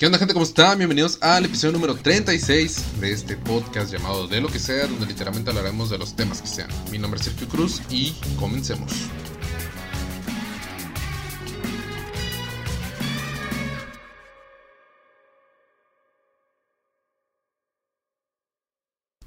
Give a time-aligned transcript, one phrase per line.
[0.00, 0.32] ¿Qué onda gente?
[0.32, 0.78] ¿Cómo están?
[0.78, 5.50] Bienvenidos al episodio número 36 de este podcast llamado De lo que sea, donde literalmente
[5.50, 6.70] hablaremos de los temas que sean.
[6.90, 8.90] Mi nombre es Sergio Cruz y comencemos.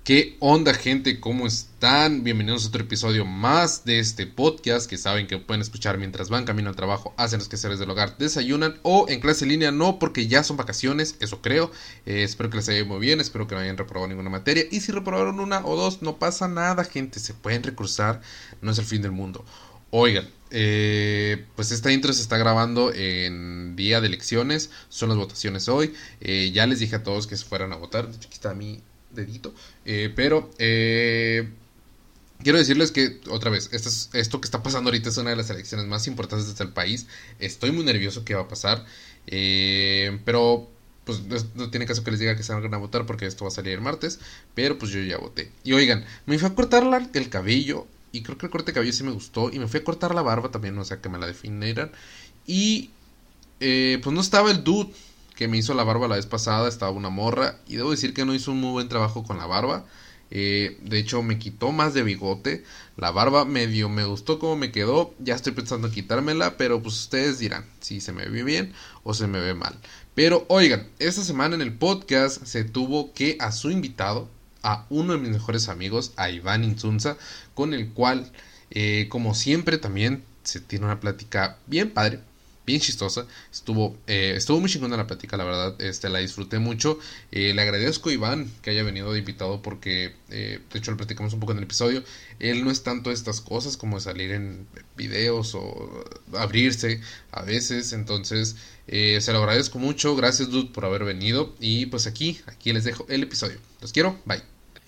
[0.03, 1.21] ¿Qué onda gente?
[1.21, 2.25] ¿Cómo están?
[2.25, 6.43] Bienvenidos a otro episodio más de este podcast que saben que pueden escuchar mientras van
[6.43, 9.99] camino al trabajo, hacen los quehaceres del hogar, desayunan o en clase en línea, no
[9.99, 11.71] porque ya son vacaciones, eso creo.
[12.05, 14.65] Eh, espero que les haya ido muy bien, espero que no hayan reprobado ninguna materia
[14.69, 18.19] y si reprobaron una o dos, no pasa nada gente, se pueden recursar,
[18.61, 19.45] no es el fin del mundo.
[19.89, 25.69] Oigan, eh, pues esta intro se está grabando en día de elecciones, son las votaciones
[25.69, 25.93] hoy.
[26.19, 28.09] Eh, ya les dije a todos que se fueran a votar.
[28.09, 28.81] De hecho, aquí está mi
[29.13, 29.53] dedito.
[29.85, 31.49] Eh, pero eh,
[32.43, 35.35] quiero decirles que, otra vez, esto, es- esto que está pasando ahorita es una de
[35.35, 37.07] las elecciones más importantes del país.
[37.39, 38.85] Estoy muy nervioso que va a pasar.
[39.27, 40.69] Eh, pero
[41.05, 43.49] pues no, no tiene caso que les diga que salgan a votar porque esto va
[43.49, 44.19] a salir el martes.
[44.55, 45.51] Pero pues yo ya voté.
[45.63, 47.87] Y oigan, me fui a cortar la- el cabello.
[48.11, 49.51] Y creo que el corte de cabello sí me gustó.
[49.51, 51.91] Y me fui a cortar la barba también, o sea, que me la definieran.
[52.47, 52.91] Y
[53.59, 54.91] eh, pues no estaba el dude
[55.35, 57.59] que me hizo la barba la vez pasada, estaba una morra.
[57.67, 59.85] Y debo decir que no hizo un muy buen trabajo con la barba.
[60.35, 62.63] Eh, de hecho, me quitó más de bigote.
[62.97, 65.13] La barba medio me gustó como me quedó.
[65.19, 68.73] Ya estoy pensando en quitármela, pero pues ustedes dirán si se me ve bien
[69.03, 69.77] o se me ve mal.
[70.15, 74.29] Pero oigan, esta semana en el podcast se tuvo que a su invitado,
[74.61, 77.17] a uno de mis mejores amigos, a Iván Insunza,
[77.53, 78.31] con el cual,
[78.71, 82.19] eh, como siempre, también se tiene una plática bien padre,
[82.65, 83.25] bien chistosa.
[83.51, 86.99] Estuvo, eh, estuvo muy chingona la plática, la verdad, este, la disfruté mucho.
[87.31, 90.97] Eh, le agradezco a Iván que haya venido de invitado porque, eh, de hecho, lo
[90.97, 92.03] platicamos un poco en el episodio.
[92.39, 98.55] Él no es tanto estas cosas como salir en videos o abrirse a veces, entonces
[98.87, 100.15] eh, se lo agradezco mucho.
[100.15, 101.55] Gracias, dude, por haber venido.
[101.59, 103.57] Y pues aquí, aquí les dejo el episodio.
[103.81, 104.41] Los quiero, bye.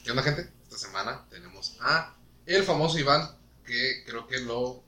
[0.04, 0.50] ¿Qué onda, gente?
[0.64, 2.16] Esta semana tenemos a
[2.46, 3.28] el famoso Iván,
[3.66, 4.84] que creo que lo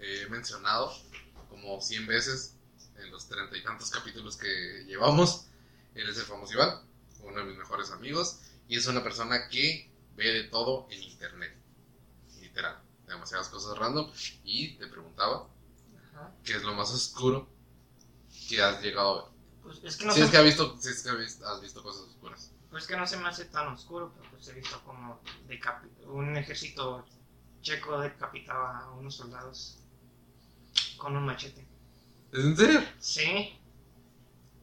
[0.00, 0.92] he mencionado
[1.62, 2.56] como 100 veces
[2.96, 5.46] en los treinta y tantos capítulos que llevamos.
[5.94, 6.80] Él es el famoso Iván,
[7.20, 11.56] uno de mis mejores amigos, y es una persona que ve de todo en internet.
[12.40, 14.10] Literal, demasiadas cosas random.
[14.44, 15.48] Y te preguntaba,
[16.12, 16.32] Ajá.
[16.44, 17.48] ¿qué es lo más oscuro
[18.48, 19.32] que has llegado a ver?
[19.62, 21.60] Pues es que no si es que has visto, si es que has visto, has
[21.60, 22.50] visto cosas oscuras.
[22.70, 25.20] pues que no se me hace tan oscuro, pero pues he visto como
[26.06, 27.04] un ejército
[27.60, 29.81] checo decapitaba a unos soldados
[31.02, 31.66] con un machete.
[32.32, 32.80] ¿Es en serio?
[33.00, 33.58] Sí.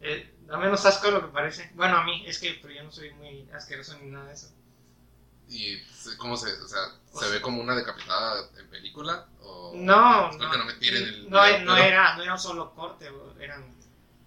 [0.01, 1.69] Eh, da menos asco de lo que parece.
[1.75, 4.50] Bueno, a mí, es que pero yo no soy muy asqueroso ni nada de eso.
[5.50, 5.77] ¿Y
[6.17, 6.79] cómo se, o sea,
[7.11, 9.27] O se sea- ve como una decapitada en película?
[9.41, 9.73] O...
[9.75, 13.09] No, no, que no me tiren el no, no era, no era un solo corte,
[13.39, 13.75] eran,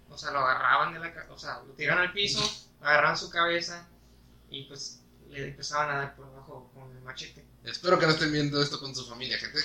[0.09, 2.41] o sea, lo agarraban de la, o sea, lo tiraron al piso,
[2.81, 3.87] agarraban su cabeza
[4.49, 7.43] y pues le empezaban a dar por abajo con el machete.
[7.63, 9.59] Espero que no estén viendo esto con su familia, gente.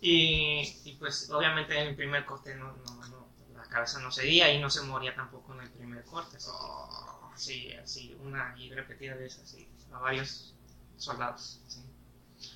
[0.00, 4.52] Y, y, pues obviamente en el primer corte no, no, no, la cabeza no cedía
[4.52, 6.36] y no se moría tampoco en el primer corte.
[6.36, 10.54] Así, Oh, así, así, una y repetida vez así, a varios
[10.96, 11.60] soldados.
[11.68, 11.80] sí.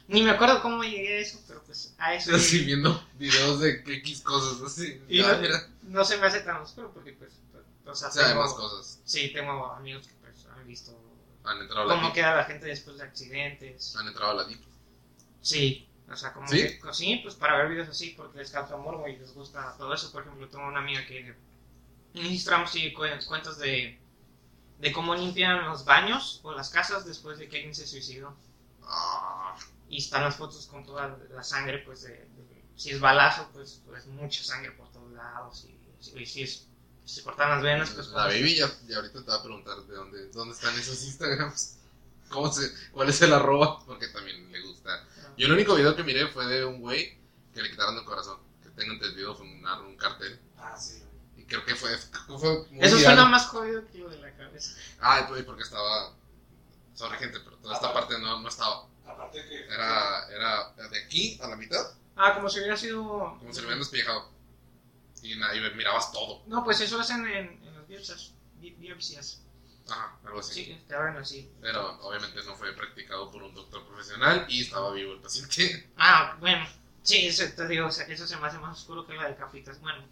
[0.07, 2.31] Ni me acuerdo cómo llegué a eso, pero pues a eso.
[2.31, 2.67] Yo así llegué.
[2.67, 5.03] viendo videos de X cosas así.
[5.09, 7.33] Y Ah, no, mira, no se me hace tan oscuro porque pues,
[7.85, 9.01] o sea, o sea, hay tengo- más cosas.
[9.05, 10.97] sí, tengo amigos que pues han visto
[11.45, 12.15] Han entrado a la cómo deep.
[12.15, 13.97] queda la gente después de accidentes.
[13.97, 14.61] Han entrado a la deep.
[15.41, 16.79] Sí, o sea, como ¿Sí?
[16.79, 19.95] que sí, pues para ver videos así, porque les causa morbo y les gusta todo
[19.95, 20.11] eso.
[20.13, 21.35] Por ejemplo, tengo una amiga que
[22.69, 23.99] sigue cu- cuentas de,
[24.79, 28.37] de cómo limpian los baños o las casas después de que alguien se suicidó.
[29.89, 33.81] Y están las fotos con toda la sangre, pues de, de- si es balazo, pues,
[33.87, 35.67] pues mucha sangre por todos lados.
[35.67, 36.67] Y, y si es,
[37.05, 39.43] si se cortan las venas, pues la pues, baby ya, ya ahorita te va a
[39.43, 41.79] preguntar de dónde, dónde están esos Instagrams.
[42.33, 43.85] ¿Cómo se, ¿Cuál es el arroba?
[43.85, 45.05] Porque también le gusta.
[45.37, 47.19] Yo el único video que miré fue de un güey
[47.55, 48.39] que le quitaron el corazón.
[48.63, 50.41] Que tengo entendido fue un, un cartel.
[50.59, 51.03] Ah, sí.
[51.37, 53.15] Y creo que fue, creo que fue muy Eso viral.
[53.17, 54.75] suena más jodido que lo de la cabeza.
[55.01, 56.15] Ah, güey, porque estaba.
[56.95, 58.87] Sorry, gente, pero toda esta parte no, no estaba.
[59.07, 59.65] Aparte que.
[59.67, 61.85] Era, era de aquí a la mitad,
[62.17, 63.03] Ah, como si hubiera sido...
[63.39, 64.31] como si lo hubieran despellejado.
[65.23, 66.43] Y, na- y mirabas todo.
[66.47, 68.33] No, pues eso hacen en, en las biopsias.
[68.61, 69.42] bi- biopsias.
[69.89, 70.65] Ajá, algo así.
[70.65, 71.51] Sí, te abren así.
[71.61, 75.91] Pero obviamente no fue practicado por un doctor profesional y estaba vivo el paciente.
[75.97, 76.67] Ah, bueno.
[77.03, 79.35] Sí, eso te digo, o sea, eso se me hace más oscuro que la de
[79.35, 79.81] Capitas.
[79.81, 80.05] Bueno,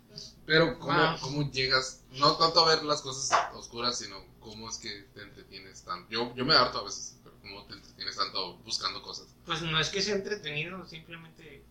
[0.45, 1.21] Pero, ¿cómo, Wow.
[1.21, 2.03] ¿cómo llegas?
[2.11, 6.11] No tanto a ver las cosas oscuras, sino cómo es que te entretienes tanto.
[6.11, 9.29] Yo, yo me harto a veces, pero ¿cómo te entretienes tanto buscando cosas?
[9.47, 11.65] pues no es que sea entretenido, simplemente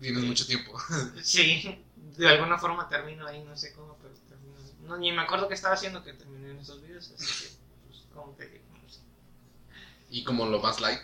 [0.00, 0.72] Tienes mucho tiempo.
[1.22, 4.14] sí, de alguna forma termino ahí, no sé cómo, pero.
[4.92, 7.50] No, ni me acuerdo qué estaba haciendo que terminé en esos videos, así que,
[7.88, 9.00] pues, como te digo, no sé.
[10.10, 11.02] Y como lo más like.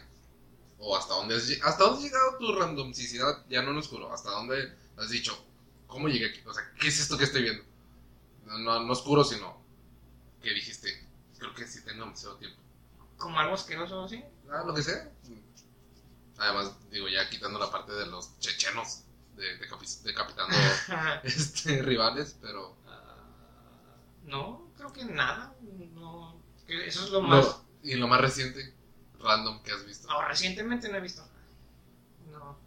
[0.80, 4.12] O hasta dónde has, hasta dónde has llegado tu randomicidad, ya no en oscuro.
[4.12, 5.36] Hasta dónde has dicho,
[5.86, 6.40] ¿cómo llegué aquí?
[6.46, 7.64] O sea, ¿qué es esto que estoy viendo?
[8.46, 9.60] No, no, no oscuro, sino
[10.42, 11.04] que dijiste,
[11.38, 12.60] creo que sí tengo demasiado tiempo.
[13.16, 14.22] Como algo asqueroso así.
[14.50, 15.10] Ah, lo que sea.
[16.38, 19.02] Además, digo, ya quitando la parte de los chechenos
[19.34, 20.56] de, decapi- decapitando
[21.24, 22.76] este, rivales, pero
[24.28, 25.54] no, creo que nada.
[25.94, 27.62] No, eso es lo más.
[27.82, 28.74] y lo más reciente,
[29.20, 30.08] random que has visto.
[30.08, 31.34] No, recientemente no he visto nada.
[32.30, 32.58] No,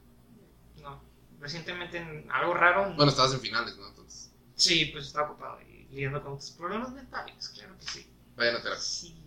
[0.81, 1.03] no.
[1.39, 2.89] Recientemente en algo raro.
[2.89, 2.95] no.
[2.95, 3.87] Bueno, estabas en finales, ¿no?
[3.87, 8.11] Entonces, Sí, pues estaba ocupado y lidiando con tus problemas mentales, claro que sí.
[8.35, 8.81] vayan a terapia.
[8.81, 9.17] Sí.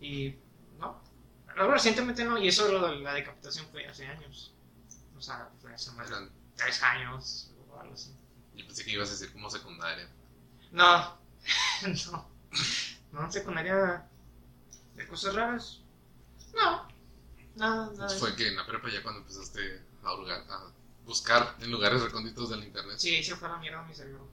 [0.00, 0.36] Y
[0.78, 1.02] no.
[1.56, 4.54] Algo recientemente no, y eso lo de la decapitación fue hace años.
[5.16, 6.16] O sea, fue hace más de
[6.56, 8.14] tres años o algo así.
[8.54, 10.08] Yo pensé que ibas a decir como secundaria.
[10.72, 11.18] No,
[12.12, 12.28] no.
[13.12, 14.06] No, en secundaria
[14.96, 15.80] de cosas raras.
[16.54, 16.88] No,
[17.56, 18.18] nada, nada.
[18.18, 20.72] Fue que en la prepa ya cuando empezaste a, hurgar- a
[21.04, 22.98] buscar en lugares recónditos del internet.
[22.98, 24.28] Sí, se fue a la mierda mi cerebro.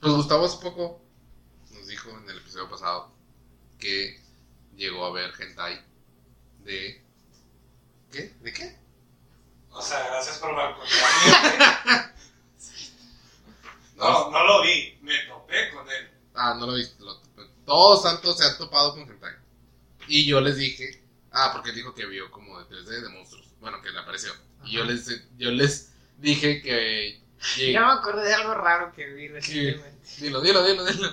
[0.00, 1.00] Pues Gustavo hace poco
[1.70, 3.12] nos dijo en el episodio pasado
[3.78, 4.20] que
[4.76, 5.80] llegó a ver hentai
[6.64, 7.04] de...
[8.10, 8.34] ¿Qué?
[8.40, 8.78] ¿De qué?
[9.70, 12.12] O sea, gracias por balconearme.
[13.94, 16.10] No, no lo vi, me topé con él.
[16.34, 17.00] Ah, no lo viste.
[17.04, 17.20] Lo,
[17.72, 19.32] todos santos se han topado con hentai.
[20.08, 21.02] Y yo les dije...
[21.30, 23.46] Ah, porque él dijo que vio como de 3D de monstruos.
[23.60, 24.30] Bueno, que le apareció.
[24.64, 25.06] Y yo les,
[25.38, 27.18] yo les dije que...
[27.56, 30.06] llegué- Ya me acordé de algo raro que vi recientemente.
[30.20, 31.08] Dilo, dilo, dilo, dilo.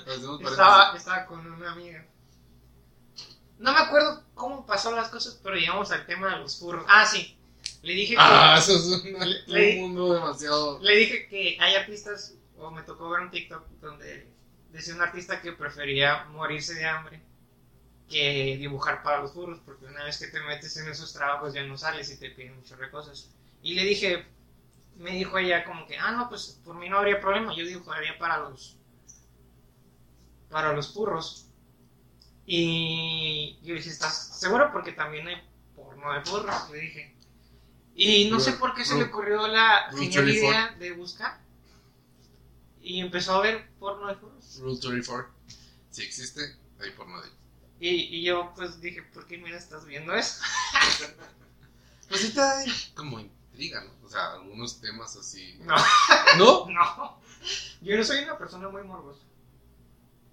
[0.49, 2.05] Estaba, con una amiga.
[3.59, 6.85] No me acuerdo cómo pasó las cosas, pero llegamos al tema de los furros.
[6.89, 7.37] Ah, sí.
[7.81, 9.03] Le dije que, Ah, eso es
[9.47, 10.79] Le- un mundo demasiado...
[10.81, 14.27] le dije que hay artistas, o me tocó ver un TikTok donde
[14.71, 17.21] decía un artista que prefería morirse de hambre
[18.09, 21.63] que dibujar para los furros, porque una vez que te metes en esos trabajos ya
[21.63, 23.29] no sales y te piden muchas cosas.
[23.61, 24.25] Y le dije,
[24.97, 28.17] me dijo ella como que, ah, no, pues por mí no habría problema, yo dibujaría
[28.17, 28.77] para los,
[30.49, 31.45] para los furros.
[32.45, 34.71] Y yo dije, ¿estás seguro?
[34.73, 35.41] Porque también hay
[35.75, 37.15] porno de furros, le dije.
[37.95, 40.31] Y no sé por qué se le ocurrió la genial 34.
[40.31, 41.39] idea de buscar.
[42.81, 44.38] Y empezó a ver porno de furros.
[44.57, 45.29] Rule 34.
[45.91, 47.31] Si existe, hay por nadie.
[47.79, 50.41] Y, y yo pues dije, ¿por qué mira estás viendo eso?
[52.09, 52.65] Pues sí te da
[52.95, 53.91] como intriga, ¿no?
[54.03, 55.59] O sea, algunos temas así.
[55.61, 55.75] No,
[56.39, 56.65] ¿No?
[56.71, 57.21] no.
[57.81, 59.21] Yo no soy una persona muy morbosa.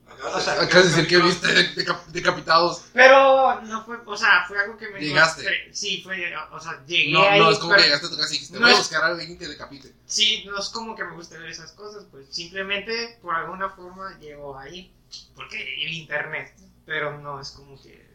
[0.08, 2.82] Acabas O sea, Acabas de decir que viste deca- decapitados.
[2.92, 5.00] Pero no fue, o sea, fue algo que me...
[5.00, 5.74] Llegaste.
[5.74, 7.38] Sí, fue, o sea, llegué No, ahí.
[7.40, 9.06] no, es como que llegaste a tu casa y dijiste, no voy a buscar a
[9.08, 9.92] alguien que decapite.
[10.06, 14.18] Sí, no es como que me guste ver esas cosas, pues simplemente por alguna forma
[14.18, 14.92] llego ahí.
[15.34, 16.54] Porque el internet.
[16.84, 18.06] Pero no es como que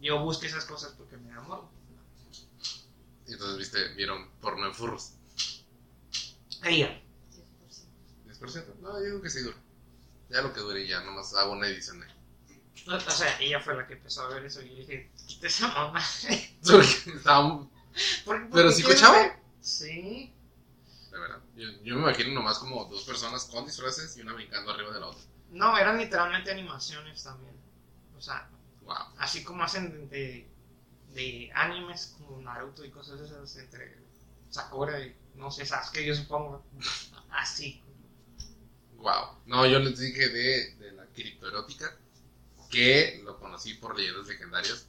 [0.00, 1.68] yo busque esas cosas porque me enamoro.
[3.26, 5.12] Y entonces viste, vieron porno de furros.
[6.62, 7.00] Ahí ya.
[8.26, 8.64] 10%.
[8.80, 9.56] No, yo digo que sí dura.
[10.30, 12.10] Ya lo que dure ya, nomás hago una edición ahí.
[12.88, 15.46] O o sea, ella fue la que empezó a ver eso y yo dije, quita
[15.48, 16.02] esa mamá.
[16.64, 16.86] Porque
[17.16, 17.68] estaba muy-
[18.24, 19.36] ¿Por- por ¿Pero sí cochaba?
[19.60, 20.32] Sí.
[21.10, 21.40] De verdad.
[21.56, 25.00] Yo, yo me imagino nomás como dos personas con disfraces y una brincando arriba de
[25.00, 25.22] la otra.
[25.50, 27.54] No, eran literalmente animaciones también.
[28.16, 28.48] O sea,
[28.82, 28.96] Wow.
[29.18, 30.48] así como hacen de,
[31.12, 33.98] de animes como Naruto y cosas esas entre
[34.48, 36.64] Sakura y no sé, Sasuke yo supongo.
[37.30, 37.82] Así.
[39.00, 39.38] Wow.
[39.46, 41.96] No, yo les dije de, de la criptoerótica,
[42.70, 44.86] que lo conocí por leyendas legendarias,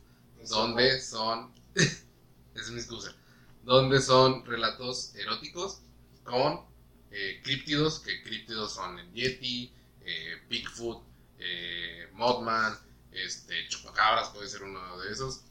[0.50, 1.52] donde son.
[2.54, 3.16] Es mi excusa.
[3.64, 5.80] Donde son relatos eróticos
[6.26, 6.66] con
[7.10, 11.02] eh, críptidos, que críptidos son el Yeti, eh, Bigfoot,
[11.40, 12.78] eh, Mothman,
[13.14, 15.46] este, Chupacabras puede ser uno de esos.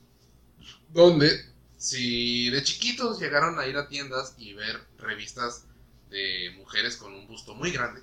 [0.90, 1.30] Donde,
[1.78, 5.64] si de chiquitos llegaron a ir a tiendas y ver revistas
[6.10, 8.02] de mujeres con un busto muy grande,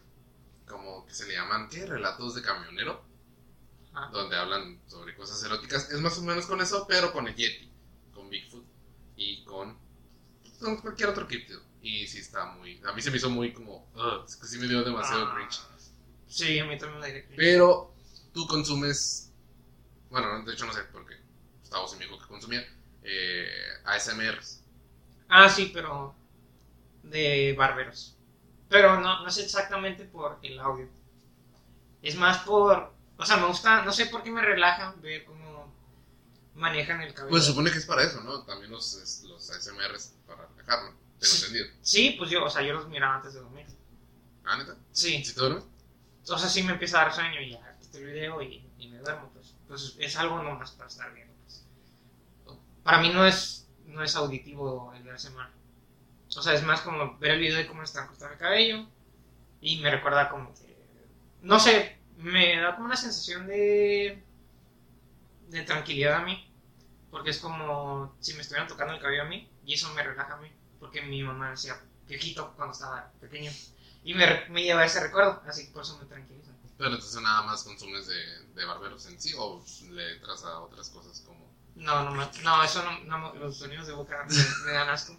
[0.68, 1.86] como que se le llaman, ¿qué?
[1.86, 3.06] Relatos de camionero,
[3.94, 4.10] Ah.
[4.12, 5.90] donde hablan sobre cosas eróticas.
[5.92, 7.72] Es más o menos con eso, pero con el Yeti,
[8.14, 8.66] con Bigfoot
[9.16, 9.76] y con,
[10.60, 11.62] con cualquier otro críptido.
[11.82, 13.88] Y sí está muy, a mí se me hizo muy como,
[14.28, 15.60] es que sí me dio demasiado Ah, cringe.
[16.28, 17.38] Sí, a mí también me dio cringe.
[17.38, 17.96] Pero
[18.34, 19.32] tú consumes,
[20.10, 21.16] bueno, de hecho no sé, porque
[21.62, 22.64] Gustavo se me dijo que consumía
[23.04, 23.48] eh,
[23.86, 24.62] ASMRs.
[25.30, 26.14] Ah, sí, pero
[27.04, 28.17] de barberos.
[28.70, 30.88] Pero no, no es exactamente por el audio.
[32.02, 32.94] Es más por...
[33.18, 35.74] O sea, me gusta, no sé por qué me relaja ver cómo
[36.56, 37.32] manejan el cabello.
[37.32, 38.44] Pues se supone que es para eso, ¿no?
[38.44, 41.38] También los, los ASMRs para relajarlo, tengo Sí.
[41.46, 41.68] entendido.
[41.82, 43.66] Sí, pues yo, o sea, yo los miraba antes de dormir.
[44.46, 44.76] Ah, neta.
[44.92, 45.24] Sí.
[45.24, 45.64] ¿Sí te duermes?
[46.30, 48.88] O sea, sí me empieza a dar sueño y ya quito el video y, y
[48.90, 49.54] me duermo, pues.
[49.68, 51.64] Pues es algo nomás para estar viendo, pues.
[52.84, 55.50] Para mí no es, no es auditivo el ASMR.
[56.36, 58.88] O sea, es más como ver el video de cómo está cortado el cabello
[59.62, 60.78] y me recuerda como que...
[61.42, 64.24] No sé, me da como una sensación de...
[65.48, 66.44] de tranquilidad a mí.
[67.10, 70.34] Porque es como si me estuvieran tocando el cabello a mí y eso me relaja
[70.34, 70.52] a mí.
[70.80, 73.52] Porque mi mamá hacía viejito cuando estaba pequeño.
[74.04, 76.52] Y me, me lleva ese recuerdo, así que por eso me tranquiliza.
[76.78, 80.90] Pero entonces nada más consumes de, de barberos en sí o le entras a otras
[80.90, 81.47] cosas como...
[81.78, 85.18] No, no, no, eso no, no, los sonidos de boca me, me dan asco.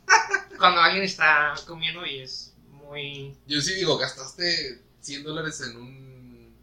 [0.59, 3.37] Cuando alguien está comiendo y es muy...
[3.47, 6.55] Yo sí digo, gastaste 100 dólares en un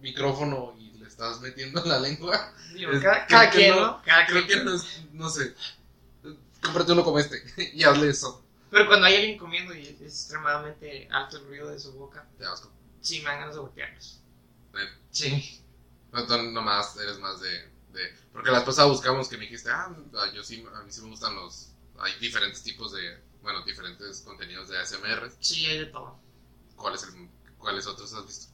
[0.00, 2.52] micrófono y le estás metiendo en la lengua.
[2.74, 4.00] digo, Es- cada, quien, no.
[4.04, 4.58] Cada Creo quien.
[4.60, 5.54] que no es, no sé.
[6.62, 7.42] Cómprate uno como este
[7.74, 8.42] y hazle eso.
[8.70, 12.44] Pero cuando hay alguien comiendo y es extremadamente alto el ruido de su boca, Te
[12.46, 12.70] asco.
[13.00, 14.20] sí me dan ganas de golpearlos.
[14.72, 14.90] Neta.
[15.10, 15.60] Sí.
[16.12, 18.14] No, tú nomás eres más de, de...
[18.32, 19.90] Porque la vez pasada buscamos que me dijiste, ah,
[20.34, 21.70] yo sí, a mí sí me gustan los...
[22.00, 23.22] Hay diferentes tipos de...
[23.42, 25.30] Bueno, diferentes contenidos de ASMR.
[25.40, 26.18] Sí, hay de todo.
[26.76, 28.52] ¿Cuáles el, ¿Cuáles otros has visto?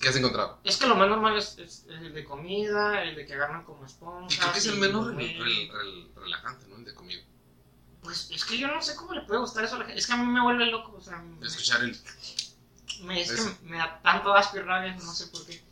[0.00, 0.60] ¿Qué has encontrado?
[0.62, 3.84] Es que lo más normal es, es el de comida, el de que agarran como
[3.84, 4.32] esponjas.
[4.32, 5.06] Y creo que es el menos
[6.14, 6.76] relajante, ¿no?
[6.76, 7.20] El de comida.
[8.02, 9.98] Pues es que yo no sé cómo le puede gustar eso a la gente.
[9.98, 10.94] Es que a mí me vuelve loco.
[10.96, 11.98] O sea, me- Escuchar el...
[13.02, 15.62] Me, es que me da tanto asco y rabia, no sé por qué.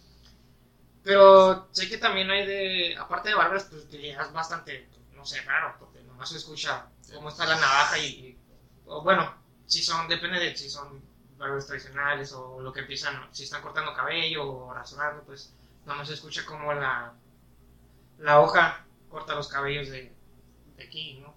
[1.06, 5.24] Pero sé que también hay de, aparte de barberos, pues que ya es bastante, no
[5.24, 8.36] sé, raro, porque nomás se escucha cómo está la navaja y,
[8.86, 9.22] o bueno,
[9.66, 11.00] si son, depende de si son
[11.38, 16.14] barberos tradicionales o lo que empiezan, si están cortando cabello o rasurando, pues nomás se
[16.14, 17.14] escucha como la,
[18.18, 20.12] la hoja corta los cabellos de,
[20.76, 21.34] de aquí, ¿no?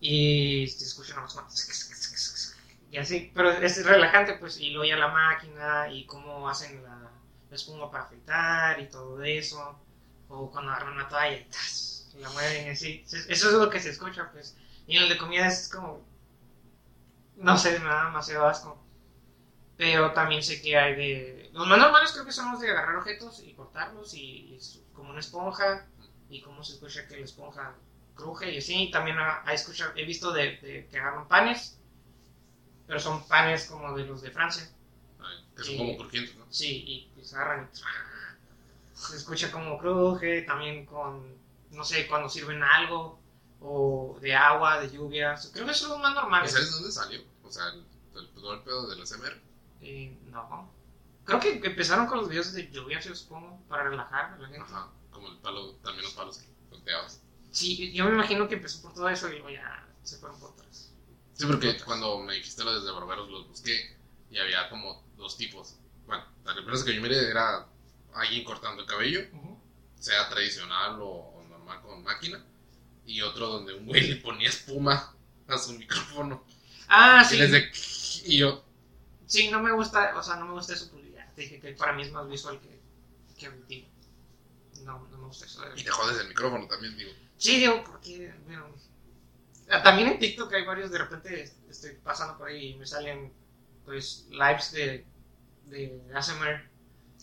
[0.00, 1.48] Y se escucha nomás como
[2.90, 7.10] y así, pero es relajante, pues, y luego ya la máquina y cómo hacen la,
[7.50, 9.78] la espuma para afeitar y todo eso,
[10.28, 12.14] o cuando agarran una toalla y ¡tas!
[12.18, 15.46] la mueven así, eso es lo que se escucha, pues, y en el de comida
[15.48, 16.00] es como,
[17.36, 18.82] no sé, me da demasiado asco,
[19.76, 22.96] pero también sé que hay de, los más normales creo que son los de agarrar
[22.96, 25.86] objetos y cortarlos y, es como una esponja,
[26.30, 27.74] y cómo se escucha que la esponja
[28.14, 30.58] cruje y así, también ha, ha escuchado, he visto de
[30.90, 31.78] que agarran panes,
[32.86, 34.70] pero son panes como de los de Francia.
[35.64, 35.76] Son Sí.
[35.78, 36.44] como crujientes, ¿no?
[36.50, 41.34] Sí, y pues agarran y se escucha como cruje, también con,
[41.70, 43.18] no sé, cuando sirven algo,
[43.60, 45.34] o de agua, de lluvia.
[45.52, 46.48] Creo que eso es lo más ¿Y normal.
[46.48, 47.20] sabes dónde salió?
[47.44, 47.84] O sea, el,
[48.16, 49.40] el, el pedo del ASMR.
[49.82, 50.70] Eh, no.
[51.24, 54.62] Creo que empezaron con los videos de lluvia, yo supongo, para relajar a la gente.
[54.62, 54.88] Ajá.
[55.10, 57.20] Como el palo, también los palos que volteabas.
[57.50, 60.50] Sí, yo me imagino que empezó por todo eso y luego ya se fueron por
[60.52, 60.92] atrás.
[61.34, 63.95] Sí, porque cuando me dijiste lo desde barberos los busqué
[64.30, 65.76] y había como dos tipos.
[66.06, 67.66] Bueno, la empresa que yo miré era
[68.14, 69.20] alguien cortando el cabello,
[69.98, 72.42] sea tradicional o, o normal con máquina,
[73.04, 75.14] y otro donde un güey le ponía espuma
[75.48, 76.42] a su micrófono.
[76.88, 77.38] Ah, Y sí.
[77.38, 77.70] de...
[78.24, 78.62] Y yo,
[79.26, 81.04] Sí, no me gusta, o sea, no me gusta eso, pues
[81.34, 82.80] te dije que para mí es más visual que,
[83.38, 83.88] que auditivo.
[84.84, 85.62] No, no me gusta eso.
[85.74, 87.10] y te jodes el micrófono también, digo.
[87.36, 88.66] Sí, digo, porque, bueno,
[89.68, 93.32] ah, también en TikTok hay varios, de repente estoy pasando por ahí y me salen,
[93.86, 95.06] pues, lives de,
[95.66, 96.68] de ASMR.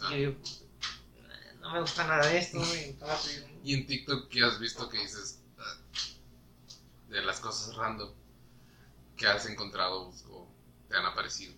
[0.01, 0.08] Ah.
[0.08, 3.12] Y yo digo, "Eh, no me gusta nada de esto, y todo
[3.63, 5.77] y en TikTok, ¿qué has visto que dices ah,
[7.10, 8.12] de las cosas random
[9.15, 10.48] que has encontrado o
[10.89, 11.53] te han aparecido?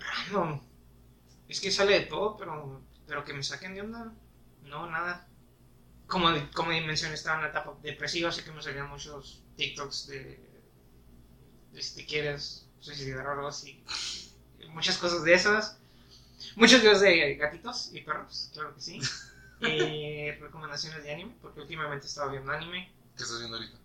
[0.00, 0.62] "Ah, no,
[1.48, 4.12] es que sale de todo, pero, pero que me saquen de onda,
[4.64, 5.28] no, nada.
[6.06, 10.62] Como, como mencioné, estaba en la etapa depresiva, así que me salían muchos TikToks de,
[11.72, 13.82] de si te quieres suicidar o algo así.
[14.72, 15.78] Muchas cosas de esas.
[16.56, 19.00] Muchos videos de gatitos y perros, claro que sí.
[19.60, 22.92] Y recomendaciones de anime, porque últimamente estaba viendo anime.
[23.16, 23.78] ¿Qué estás viendo ahorita?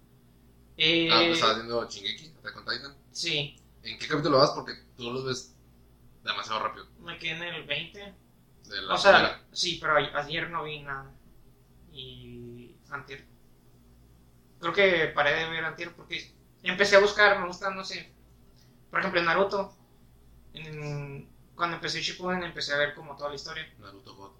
[0.77, 2.96] Eh, Ah, pues estás viendo Shingeki, Attack on Titan.
[3.12, 4.51] sí, ¿En qué capítulo vas?
[4.51, 5.53] Porque tú los ves
[6.24, 6.88] demasiado rápido.
[7.00, 8.00] me quedé en el 20.
[8.65, 9.41] De la O sea, primera.
[9.53, 11.10] sí, pero ayer no vi nada.
[11.91, 13.25] Y antier.
[14.60, 18.12] Creo que paré de ver antier porque empecé a buscar, me gusta, no sé.
[18.89, 19.76] Por ejemplo, en Naruto.
[20.66, 23.68] En- cuando empecé Shippuden empecé a ver como toda la historia.
[23.80, 24.32] Naruto God.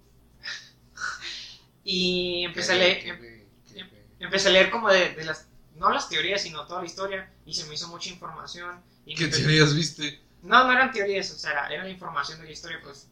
[1.84, 5.48] Y empecé a leer, em- ¿Qué- qué- qué- empecé a leer como de, de las,
[5.76, 7.32] no las teorías, sino toda la historia.
[7.46, 8.82] Y se me hizo mucha información.
[9.06, 10.20] Y ¿Qué teorías viste?
[10.42, 13.08] No, no eran teorías, o sea, era, era la información de la historia, pues.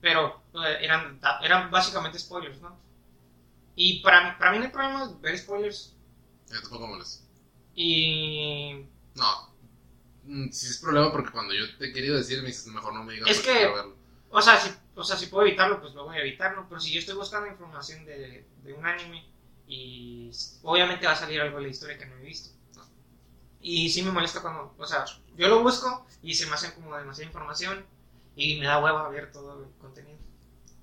[0.00, 0.40] Pero
[0.80, 2.78] eran, eran básicamente spoilers, ¿no?
[3.74, 5.94] Y para, para mí no hay problema ver spoilers.
[6.50, 7.22] Yo tampoco los...
[7.74, 8.86] Y.
[9.16, 9.54] No.
[10.26, 13.04] Mm, sí es problema porque cuando yo te he querido decir, me dices, mejor no
[13.04, 13.96] me digas Es que- verlo.
[14.30, 16.68] O sea, si, o sea, si puedo evitarlo, pues lo voy a evitar, ¿no?
[16.68, 19.24] Pero si yo estoy buscando información de, de un anime
[19.66, 20.30] y
[20.62, 22.50] obviamente va a salir algo de la historia que no he visto.
[23.60, 25.04] Y sí me molesta cuando, o sea,
[25.36, 27.84] yo lo busco y se me hace como demasiada información
[28.36, 30.18] y me da hueva ver todo el contenido.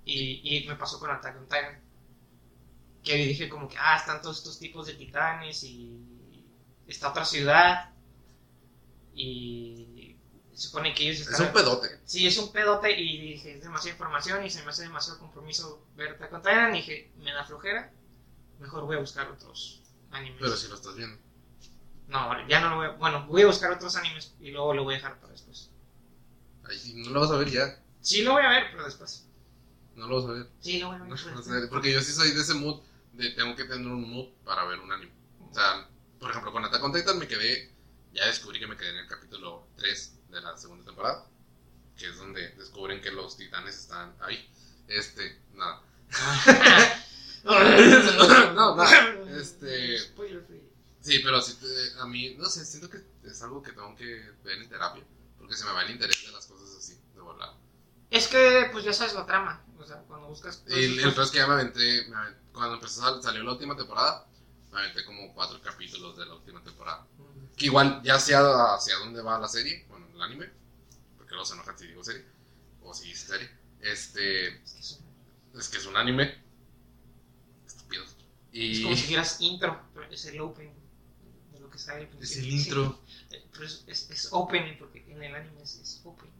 [0.06, 1.80] Y, y me pasó con Attack on Titan.
[3.04, 6.46] Que dije como que, ah, están todos estos tipos de titanes y
[6.88, 7.93] está otra ciudad
[9.15, 10.15] y
[10.53, 11.48] se supone que ellos Es están...
[11.48, 12.00] un pedote.
[12.05, 15.86] Sí, es un pedote y dije, es demasiada información y se me hace demasiado compromiso
[15.96, 17.91] ver Attack on Titan y dije, me da flojera,
[18.60, 20.38] mejor voy a buscar otros animes.
[20.39, 21.17] Pero si lo estás viendo.
[22.08, 22.89] No, ya no lo voy a...
[22.91, 25.70] Bueno, voy a buscar otros animes y luego lo voy a dejar para después.
[26.65, 27.79] Ay, no lo vas a ver ya.
[28.01, 29.25] Sí, lo voy a ver, pero después.
[29.96, 30.50] No lo vas a ver.
[30.60, 31.10] Sí, lo voy a ver.
[31.10, 31.62] No, pero no después.
[31.62, 32.82] sé, porque yo sí soy de ese mood
[33.13, 35.12] de tengo que tener un mood para ver un anime.
[35.50, 35.88] O sea,
[36.20, 37.73] por ejemplo, con Attack on Titan me quedé,
[38.13, 41.25] ya descubrí que me quedé en el capítulo 3 de la segunda temporada,
[41.98, 44.50] que es donde descubren que los titanes están ahí.
[44.88, 45.82] Este, nada.
[47.43, 48.84] No, no,
[49.38, 50.63] este- Spoiler free.
[51.01, 54.32] Sí, pero sí, te- a mí, no sé, siento que es algo que tengo que
[54.46, 55.03] ver en terapia,
[55.38, 57.50] porque se me va el interés de las cosas así, de volar.
[58.10, 59.62] Es que, pues ya sabes la trama.
[59.77, 60.63] O sea, cuando buscas.
[60.70, 63.51] Y el, el peor es que ya me aventé, me aventé- cuando empezó salió la
[63.51, 64.25] última temporada,
[64.72, 67.05] me aventé como cuatro capítulos de la última temporada.
[67.58, 70.50] Que igual ya sé a- hacia dónde va la serie, bueno, el anime,
[71.18, 72.26] porque luego se enojan si digo serie,
[72.82, 73.50] o si dice serie.
[73.82, 74.92] Este, Es que es
[75.54, 76.42] un- es que es un anime.
[77.66, 78.04] Estúpido.
[78.04, 78.10] Es
[78.52, 80.72] Y como si quieras intro, pero es el opening
[81.52, 82.44] de lo que sale al es principio.
[82.44, 86.02] el intro, Sí, eh, pero es, es, es opening porque en el anime es, es
[86.04, 86.32] opening.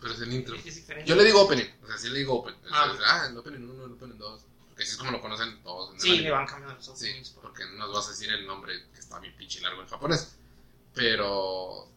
[0.00, 0.54] pero es el intro.
[0.56, 1.04] Es, es.
[1.06, 2.54] Yo le digo opening, o sea, sí le digo open.
[2.54, 2.92] O sea, Ah.
[2.94, 3.69] es, ah, el opening 1, el opening 2.
[3.69, 3.69] Porque
[4.82, 5.94] así es como lo conocen todos.
[5.94, 6.24] en Sí, anime.
[6.24, 7.30] le van cambiando los Sí, openings.
[7.30, 9.88] por- porque no nos vas a decir el nombre que está bien pinche largo en
[9.88, 10.34] japonés.
[10.94, 11.88] Pero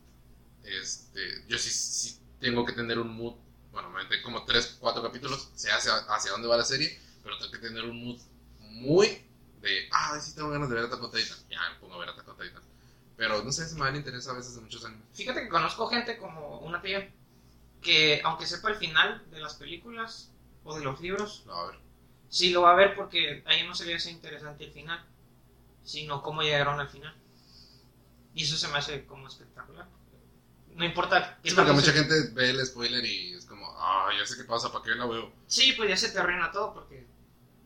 [0.64, 3.34] este, yo sí, sí tengo que tener un mood.
[3.72, 5.50] Bueno, me aventé como 3, 4 capítulos.
[5.56, 7.00] Sé hacia, hacia dónde va la serie.
[7.24, 8.20] Pero tengo que tener un mood
[8.60, 9.08] muy
[9.62, 9.88] de.
[9.92, 11.38] Ah, sí tengo ganas de ver Attack on Titan.
[11.50, 12.62] Ya me pongo a ver Attack on Titan.
[13.16, 15.06] Pero no sé, se me el interés a veces de muchos animes.
[15.14, 17.10] Fíjate que conozco gente como una tía
[17.82, 20.30] que, aunque sepa el final de las películas
[20.64, 21.80] o de los libros, No, a ver.
[22.34, 25.00] Sí lo va a ver porque a ella no se le hace interesante el final,
[25.84, 27.16] sino cómo llegaron al final.
[28.34, 29.88] Y eso se me hace como espectacular.
[30.76, 34.10] No importa qué Sí, porque mucha se- gente ve el spoiler y es como, ah,
[34.18, 35.32] ya sé qué pasa, ¿para qué la veo?
[35.48, 37.06] Sí, pues ya se te arruina todo porque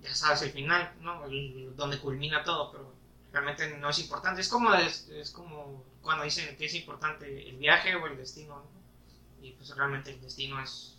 [0.01, 1.25] ya sabes el final, ¿no?
[1.25, 2.93] El- donde culmina todo, pero
[3.31, 4.41] realmente no es importante.
[4.41, 8.55] Es como, es, es como cuando dicen que es importante el viaje o el destino,
[8.59, 9.45] ¿no?
[9.45, 10.96] Y pues realmente el destino es...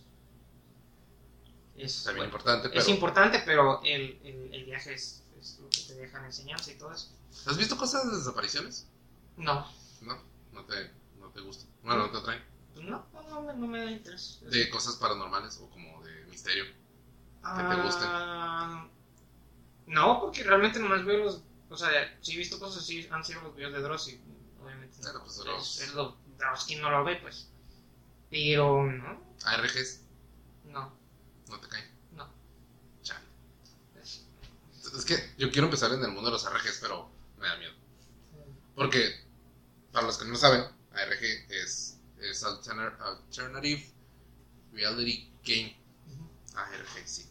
[1.79, 2.81] Es, bien bueno, importante, pero.
[2.81, 6.75] es importante, pero el, el, el viaje es, es lo que te dejan enseñanza y
[6.77, 7.11] todo eso.
[7.45, 8.87] ¿Has visto cosas de desapariciones?
[9.37, 9.65] No,
[10.01, 10.17] No,
[10.51, 11.65] no te, no te gusta.
[11.83, 12.43] Bueno, no te atraen.
[12.73, 14.39] pues no, no, no me- no me da interés.
[14.41, 16.65] De cosas paranormales o como de misterio.
[17.43, 18.89] Ah, te gusten.
[19.95, 21.43] No, porque realmente nomás veo los.
[21.69, 21.89] O sea,
[22.21, 24.21] si he visto cosas así, han sido los videos de Dross y
[24.61, 24.99] obviamente.
[25.01, 25.81] Claro, pues, es, Dross.
[25.81, 26.17] es lo.
[26.37, 27.49] Dross, ¿quién no lo ve, pues?
[28.29, 30.01] Pero no, ARGs,
[30.65, 30.93] no,
[31.49, 31.85] no te caen.
[32.13, 32.29] no.
[33.03, 33.25] Chale.
[34.01, 34.25] Es-
[34.95, 37.73] Es que yo quiero empezar en el mundo de los ARGs, pero me da miedo.
[38.75, 39.13] Porque,
[39.91, 40.61] para los que no saben,
[40.93, 43.91] ARG es, es Alterna- Alternative
[44.73, 45.77] Reality Game.
[46.55, 47.29] ARG, sí.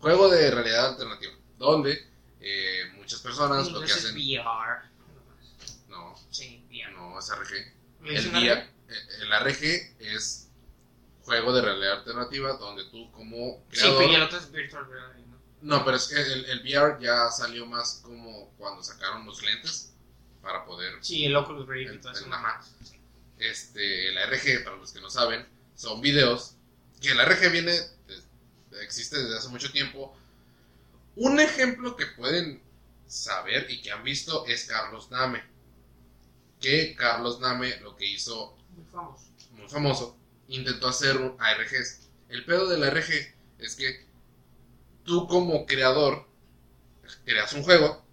[0.00, 1.32] Juego de realidad alternativa.
[1.58, 2.06] Donde
[2.40, 4.14] eh, muchas personas lo que hacen.
[4.14, 4.88] VR.
[5.88, 6.92] No, Sí, VR.
[6.94, 7.50] no es ARG.
[8.02, 9.62] ¿Le El, VR, eh, el ARG
[9.98, 10.47] es
[11.28, 13.98] juego de realidad alternativa donde tú como Sí, creador...
[13.98, 15.38] pero y el otro es Virtual Reality, ¿no?
[15.62, 19.92] No, pero es que el, el VR ya salió más como cuando sacaron los lentes
[20.42, 20.94] para poder...
[21.02, 22.26] Sí, el Oculus Rift y todo eso.
[22.32, 22.64] Ajá.
[23.38, 26.54] Este, el ARG, para los que no saben, son videos
[27.00, 30.16] que el ARG viene, de- existe desde hace mucho tiempo.
[31.16, 32.62] Un ejemplo que pueden
[33.06, 35.42] saber y que han visto es Carlos Name.
[36.60, 39.24] Que Carlos Name lo que hizo Muy famoso.
[39.52, 40.17] muy famoso,
[40.48, 42.08] intentó hacer ARGs.
[42.28, 43.10] El pedo del ARG
[43.58, 44.06] es que
[45.04, 46.26] tú como creador
[47.24, 48.04] creas un juego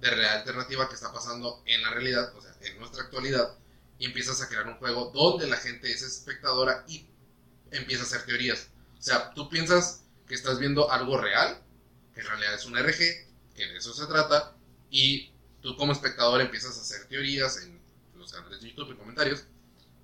[0.00, 3.56] de realidad alternativa que está pasando en la realidad, o sea, en nuestra actualidad,
[3.98, 7.08] y empiezas a crear un juego donde la gente es espectadora y
[7.70, 8.68] empieza a hacer teorías.
[8.98, 11.60] O sea, tú piensas que estás viendo algo real,
[12.14, 14.54] que en realidad es un ARG, que de eso se trata,
[14.90, 17.80] y tú como espectador empiezas a hacer teorías en
[18.14, 19.44] los canales de YouTube y comentarios,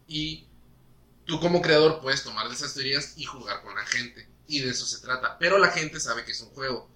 [0.09, 0.48] y
[1.26, 4.28] tú como creador puedes tomar de esas teorías y jugar con la gente.
[4.46, 5.38] Y de eso se trata.
[5.38, 6.88] Pero la gente sabe que es un juego.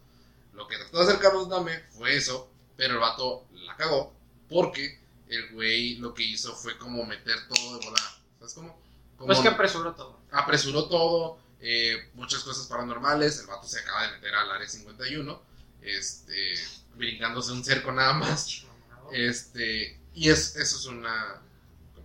[0.53, 4.12] Lo que trató de hacer Carlos Dame fue eso, pero el vato la cagó
[4.49, 8.19] porque el güey lo que hizo fue como meter todo de volada.
[8.38, 8.81] ¿Sabes cómo?
[9.17, 10.19] Como Pues que apresuró todo.
[10.31, 15.43] apresuró todo, eh, muchas cosas paranormales, el vato se acaba de meter al área 51,
[15.83, 16.55] este,
[16.95, 18.64] brincándose un cerco nada más.
[19.12, 21.43] Este, y es, eso es una.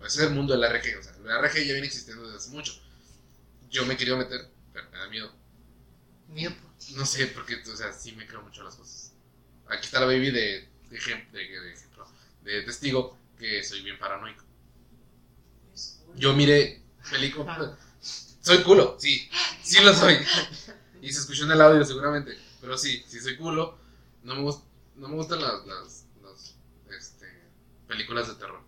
[0.04, 1.00] Como ese es el mundo del RG.
[1.00, 2.74] O sea, el RG ya viene existiendo desde hace mucho.
[3.70, 5.32] Yo me quería meter, pero me da miedo.
[6.28, 6.54] Miedo.
[6.98, 9.14] No sé, porque, o sea, sí me creo mucho las cosas.
[9.70, 12.06] Aquí está la baby de, de, ejem- de, de ejemplo,
[12.42, 14.44] de testigo, que soy bien paranoico.
[16.16, 17.72] Yo miré películas.
[18.42, 19.30] Soy culo, sí,
[19.64, 20.18] sí lo soy.
[21.02, 22.38] Y se escuchó en el audio seguramente.
[22.62, 23.78] Pero sí, sí soy culo.
[24.24, 24.42] No me,
[24.96, 26.56] no me gustan las, las, las,
[26.98, 27.28] este,
[27.88, 28.62] películas de terror.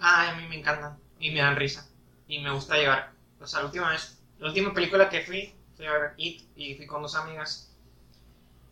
[0.00, 0.98] Ay, a mí me encantan.
[1.18, 1.86] Y me dan risa.
[2.28, 3.12] Y me gusta llevar.
[3.40, 6.74] O sea, la última vez, la última película que fui, fui a ver It y
[6.76, 7.70] fui con dos amigas.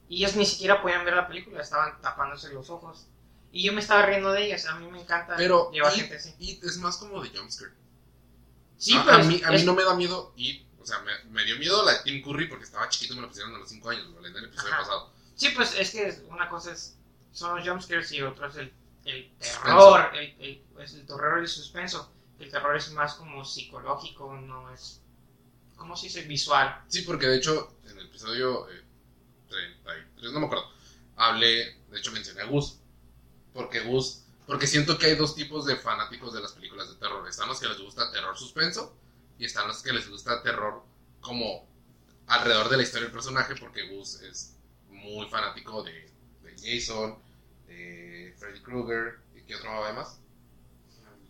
[0.08, 3.06] Y ellas ni siquiera podían ver la película, estaban tapándose los ojos.
[3.52, 4.66] Y yo me estaba riendo de ellas.
[4.66, 6.34] A mí me encanta Pero llevar It- gente así.
[6.38, 7.72] Y es más como de jumpscare.
[8.78, 10.86] Sí, a, pero a es- mí, a mí es- no me da miedo y, o
[10.86, 13.28] sea, me, me dio miedo la de Tim Curry porque estaba chiquito y me lo
[13.28, 14.28] pusieron a los 5 años, ¿vale?
[14.28, 14.82] En el episodio Ajá.
[14.82, 15.12] pasado.
[15.34, 16.96] Sí, pues es que una cosa es,
[17.32, 18.72] son los jumpscares y otra es el,
[19.08, 22.12] el terror, el, el, es el terror y el suspenso.
[22.38, 25.02] El terror es más como psicológico, no es,
[25.76, 26.22] ¿cómo se dice?
[26.22, 26.84] Visual.
[26.88, 28.84] Sí, porque de hecho, en el episodio eh,
[29.48, 30.66] 33, no me acuerdo,
[31.16, 32.78] hablé, de hecho mencioné a Gus.
[33.52, 37.26] Porque Gus, porque siento que hay dos tipos de fanáticos de las películas de terror.
[37.26, 38.96] Están los que les gusta terror suspenso
[39.38, 40.84] y están los que les gusta terror
[41.20, 41.66] como
[42.26, 44.54] alrededor de la historia del personaje, porque Gus es
[44.90, 47.18] muy fanático de, de Jason,
[48.48, 50.18] Freddy Krueger y qué otro además.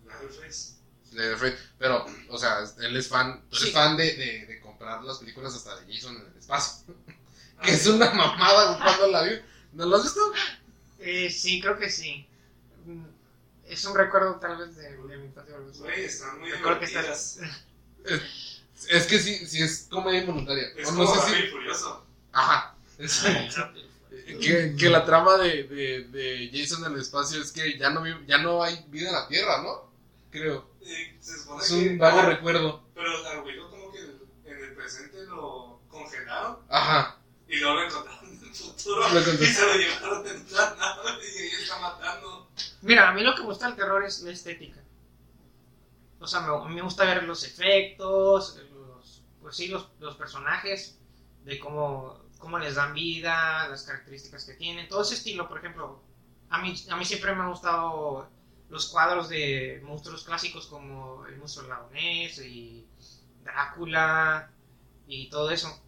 [0.07, 0.74] Leatherface.
[1.12, 3.70] de Fred, pero, o sea, él es fan, Sí.
[3.72, 6.94] fan de, de, de comprar las películas hasta de Jason en el espacio.
[7.62, 9.31] que es una mamada cuando la vi.
[9.72, 10.20] ¿No lo has visto?
[11.00, 12.26] Eh, sí, creo que sí.
[12.87, 13.04] Mm,
[13.66, 15.54] Es un recuerdo tal vez de, de mi infancia.
[15.78, 17.38] Güey, están muy Recuerdo que estás...
[18.88, 20.68] Es que sí, sí es comedia involuntaria.
[20.76, 21.42] Es O como no sé si.
[21.42, 22.07] y Furioso.
[22.33, 22.74] Ajá.
[22.98, 23.24] Es-
[24.36, 28.04] que, que la trama de, de, de Jason en el espacio es que ya no,
[28.26, 29.90] ya no hay vida en la Tierra, ¿no?
[30.30, 30.68] Creo.
[30.82, 32.84] Eh, se Es que- un vago recuerdo.
[32.94, 33.98] Pero lo como que
[34.50, 37.18] en el presente lo congelaron Ajá.
[37.48, 41.42] y luego lo encontraron en el futuro y se lo llevaron en una nave y
[41.42, 42.48] ella está matando.
[42.82, 44.80] Mira, a mí lo que me gusta del terror es la estética.
[46.20, 50.16] O sea, me, a mí me gusta ver los efectos, los, pues sí, los, los
[50.16, 50.98] personajes,
[51.44, 56.03] de cómo, cómo les dan vida, las características que tienen, todo ese estilo, por ejemplo.
[56.51, 58.31] A mí, a mí siempre me han gustado
[58.70, 62.87] los cuadros de monstruos clásicos como el monstruo lagonés y
[63.42, 64.51] Drácula
[65.07, 65.83] y todo eso.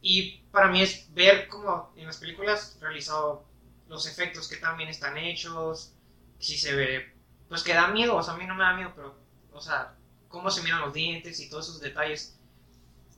[0.00, 3.44] Y para mí es ver cómo en las películas realizado
[3.88, 5.94] los efectos que también están hechos,
[6.38, 7.14] si se ve,
[7.48, 9.18] pues que da miedo, o sea, a mí no me da miedo, pero,
[9.52, 9.94] o sea,
[10.28, 12.38] cómo se miran los dientes y todos esos detalles.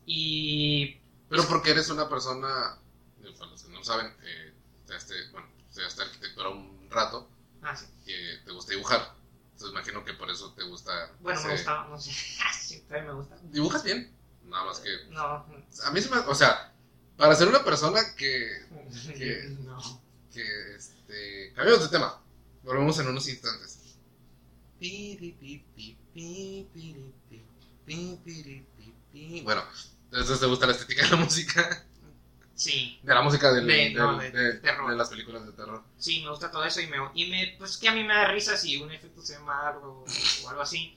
[0.06, 2.78] Y, Pero porque eres una persona,
[3.22, 7.28] eh, para los que no saben, eh, estudiaste, bueno, estudiaste arquitectura un rato,
[7.62, 7.86] ah, sí.
[8.04, 9.14] que te gusta dibujar.
[9.52, 11.12] Entonces imagino que por eso te gusta.
[11.20, 13.36] bueno, me gusta, no sé, sí, también me gusta.
[13.42, 14.16] Dibujas bien.
[14.44, 14.88] Nada más que.
[15.10, 15.20] No,
[15.84, 16.18] A mí se me.
[16.18, 16.72] O sea,
[17.16, 18.66] para ser una persona que.
[19.60, 20.00] No.
[20.32, 21.52] que este.
[21.54, 22.22] Cambiamos de tema.
[22.62, 23.98] Volvemos en unos instantes.
[29.42, 29.64] Bueno,
[30.10, 31.84] entonces te gusta la estética de la música.
[32.54, 34.90] Sí, De la música del- De- del- no, de de, terror.
[34.90, 35.84] de las películas de terror.
[35.96, 38.26] sí, me gusta todo eso y me, y me, pues que a mí me da
[38.32, 40.04] risa si un efecto se ve mal o,
[40.44, 40.96] o algo así.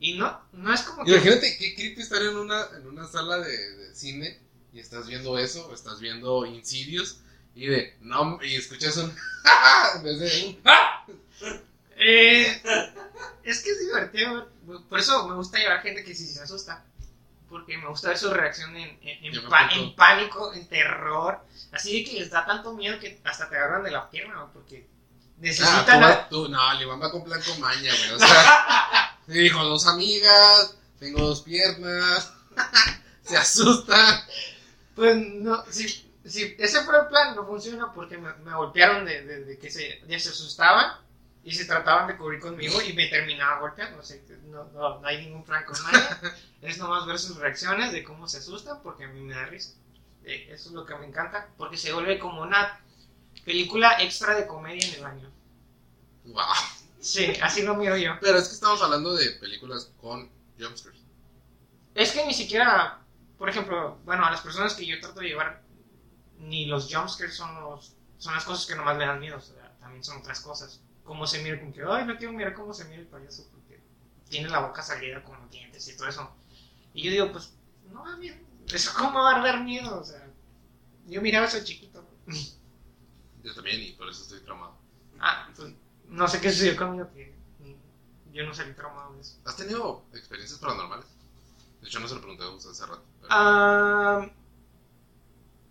[0.00, 1.12] Y no, no es como que...
[1.12, 4.40] Imagínate qué creepy estar en una, en una sala de, cine
[4.72, 7.18] y estás viendo eso, o estás viendo Insidious
[7.54, 9.14] y de no y escuchas un
[9.96, 10.62] en vez de un
[12.04, 12.60] Eh,
[13.44, 14.48] es que es divertido.
[14.88, 16.84] Por eso me gusta llevar gente que sí se asusta.
[17.52, 19.84] Porque me gusta ver su reacción en, en- en Yo me pa- apunto.
[19.84, 21.38] en pánico, en terror.
[21.70, 24.52] Así de que les da tanto miedo que hasta te agarran de la pierna, ¿no?
[24.52, 25.84] porque Ah, necesitan.
[25.84, 28.10] tú, a- vas- tú- no, Liván va con plan con maña, güey.
[28.12, 32.32] O sea, dijo dos amigas, tengo dos piernas,
[33.22, 34.26] se asusta.
[34.94, 35.88] Pues no, si,
[36.24, 39.70] si ese fue el plan, no funciona porque me, me golpearon de, de- de que
[39.70, 40.92] se, ya se asustaban
[41.44, 43.98] y se trataban de cubrir conmigo y me terminaban golpeando.
[43.98, 46.32] O sea, no, no, no hay ningún con nadie.
[46.62, 49.74] es nomás ver sus reacciones de cómo se asustan porque a mí me da risa.
[50.24, 52.80] Eh, eso es lo que me encanta porque se vuelve como una
[53.44, 55.30] película extra de comedia en el año.
[56.26, 56.44] Wow.
[57.00, 58.12] Sí, así lo miro yo.
[58.20, 61.00] Pero es que estamos hablando de películas con jumpscares.
[61.94, 63.00] Es que ni siquiera,
[63.36, 65.62] por ejemplo, bueno, a las personas que yo trato de llevar,
[66.38, 69.76] ni los jumpscares son, los, son las cosas que nomás me dan miedo, o sea,
[69.80, 70.80] también son otras cosas.
[71.04, 73.80] Cómo se mira, como que, ay, no quiero mirar cómo se mira el payaso porque
[74.28, 76.30] tiene la boca salida con los dientes y todo eso.
[76.94, 77.52] Y yo digo, pues,
[77.92, 78.38] no, mira,
[78.72, 80.26] eso cómo va a dar miedo, o sea,
[81.06, 82.04] yo miraba eso chiquito.
[83.42, 84.76] Yo también, y por eso estoy traumado.
[85.18, 85.72] Ah, pues,
[86.08, 87.32] no sé qué sucedió conmigo, que
[88.32, 89.36] yo no salí traumado de eso.
[89.44, 91.06] ¿Has tenido experiencias paranormales?
[91.80, 93.02] De hecho, no se lo pregunté a usted hace rato.
[93.20, 94.30] pero- Ah,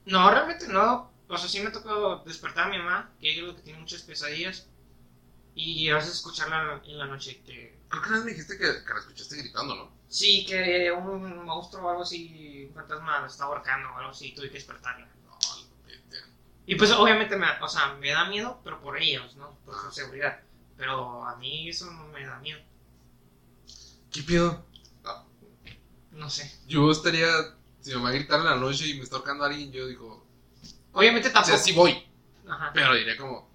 [0.06, 1.10] no, realmente no.
[1.28, 3.80] O sea, sí me tocó despertar a mi mamá, que ella es lo que tiene
[3.80, 4.67] muchas pesadillas.
[5.56, 7.80] Y a veces escucharla en la noche que...
[7.90, 9.92] Creo que una vez me dijiste que, que la escuchaste gritando, ¿no?
[10.08, 14.30] Sí, que un monstruo o algo así, un fantasma la está ahorcando o algo así,
[14.30, 15.08] y tuve que despertarla.
[16.66, 19.58] Y pues obviamente me, o sea, me da miedo, pero por ellos, ¿no?
[19.66, 20.40] Por su seguridad.
[20.78, 22.62] Pero a mí eso no me da miedo.
[24.12, 24.66] ¿Qué pido?
[25.04, 25.28] No.
[26.12, 26.60] No sé.
[26.68, 27.28] Yo estaría.
[27.82, 30.26] Si me va a gritar en la noche y me está tocando alguien, yo digo.
[30.94, 31.56] Obviamente O tampoco...
[31.56, 32.08] sea, sí voy.
[32.48, 32.72] Ajá.
[32.74, 33.51] Pero diré como.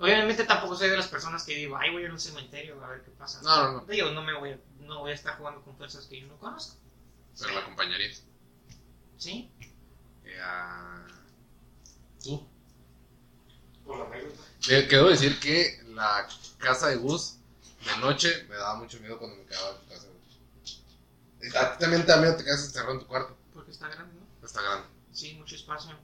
[0.00, 2.82] Obviamente tampoco soy de las personas que digo, ay, voy a ir a un cementerio
[2.84, 3.42] a ver qué pasa.
[3.42, 3.86] No, no, no.
[3.86, 6.36] Digo, no me voy a, no voy a estar jugando con fuerzas que yo no
[6.38, 6.76] conozco.
[7.38, 8.22] Pero me acompañarías.
[9.16, 9.50] ¿Sí?
[10.24, 11.04] Eh, ah,
[12.22, 12.46] ¿Tú?
[13.84, 14.42] Por la anécdota.
[14.70, 17.36] Eh, Quiero decir que la casa de Gus
[17.84, 20.06] de noche me daba mucho miedo cuando me quedaba en tu casa.
[20.06, 21.56] güey.
[21.56, 23.36] A ti también te da miedo te quedas encerrado en tu cuarto.
[23.54, 24.46] Porque está grande, ¿no?
[24.46, 24.86] Está grande.
[25.12, 25.96] Sí, mucho espacio.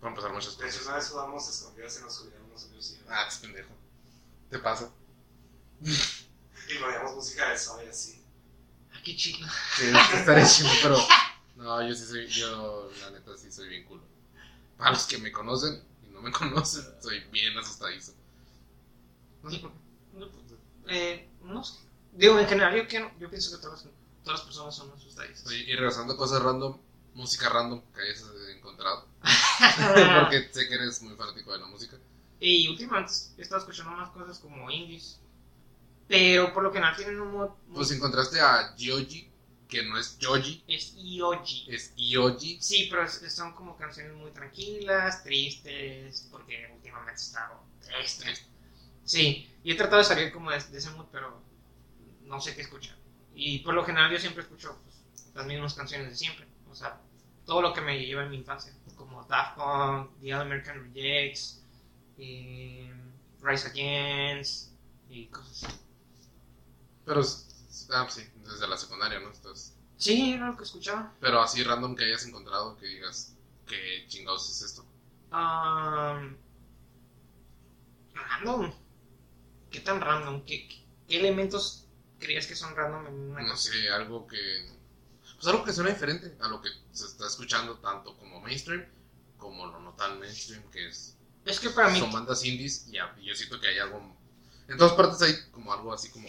[0.00, 0.86] Pueden pasar muchas De hecho, cosas.
[0.88, 3.00] una vez jugamos escondidas en la oscuridad y.
[3.08, 3.70] Ah, es pendejo.
[4.50, 4.90] Te pasa.
[5.80, 8.22] Y poníamos música de Zoe así.
[8.92, 9.48] Ah, qué chido.
[9.76, 10.98] Sí, estaré chido, pero.
[11.56, 12.26] No, yo sí soy.
[12.28, 14.02] Yo, la neta, sí soy bien culo.
[14.76, 18.14] Para los que me conocen y no me conocen, soy bien asustadizo.
[19.42, 19.78] No sé por qué.
[20.14, 20.44] No, pues,
[20.88, 21.78] eh, no sé.
[22.12, 23.84] Digo, en general, yo, quiero, yo pienso que todas,
[24.24, 25.46] todas las personas son asustadizas.
[25.46, 26.78] Oye, y regresando a cosas random,
[27.14, 29.06] música random que hayas encontrado.
[30.20, 31.96] Porque sé que eres muy fanático de la música.
[32.44, 35.20] Y últimamente he estado escuchando más cosas como indies.
[36.08, 37.50] Pero por lo general tienen un mod.
[37.66, 39.30] muy- Pues encontraste a Gioji,
[39.68, 41.46] que no es Yoji, es EOG.
[41.68, 42.58] es Ioji.
[42.60, 48.26] Sí, pero es- son como canciones muy tranquilas, tristes, porque últimamente he estado triste.
[49.04, 51.42] Sí, y he tratado de salir como de, de ese mood, pero
[52.22, 52.96] no sé qué escuchar.
[53.34, 54.96] Y por lo general yo siempre escucho pues,
[55.34, 56.46] las mismas canciones de siempre.
[56.70, 57.00] O sea,
[57.46, 61.61] todo lo que me lleva en mi infancia, como Daft Punk, The All American Rejects,
[62.18, 62.90] y
[63.42, 64.72] Rise Against
[65.08, 65.78] y cosas así.
[67.04, 67.20] Pero,
[67.94, 69.30] ah, sí, desde la secundaria, ¿no?
[69.32, 71.12] Entonces, Sí, era lo que escuchaba.
[71.20, 73.34] pero así random que hayas encontrado, que digas,
[73.66, 74.82] ¿qué chingados es esto?
[75.32, 76.36] Um,
[78.14, 78.72] random.
[79.70, 80.44] ¿Qué tan random?
[80.44, 81.86] ¿Qué, qué- qué elementos
[82.18, 84.38] creías que son random en una No sé, algo que.
[85.36, 88.84] Pues algo que suena diferente a lo que se está escuchando, tanto como mainstream
[89.38, 91.16] como lo no tan mainstream, que es.
[91.44, 94.00] Es que para mí, Son bandas indies y a- y yo siento que hay algo.
[94.68, 96.26] En todas partes hay como algo así como.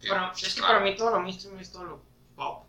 [0.00, 2.02] que- para- es que para mí todo lo mainstream es todo lo
[2.36, 2.66] pop.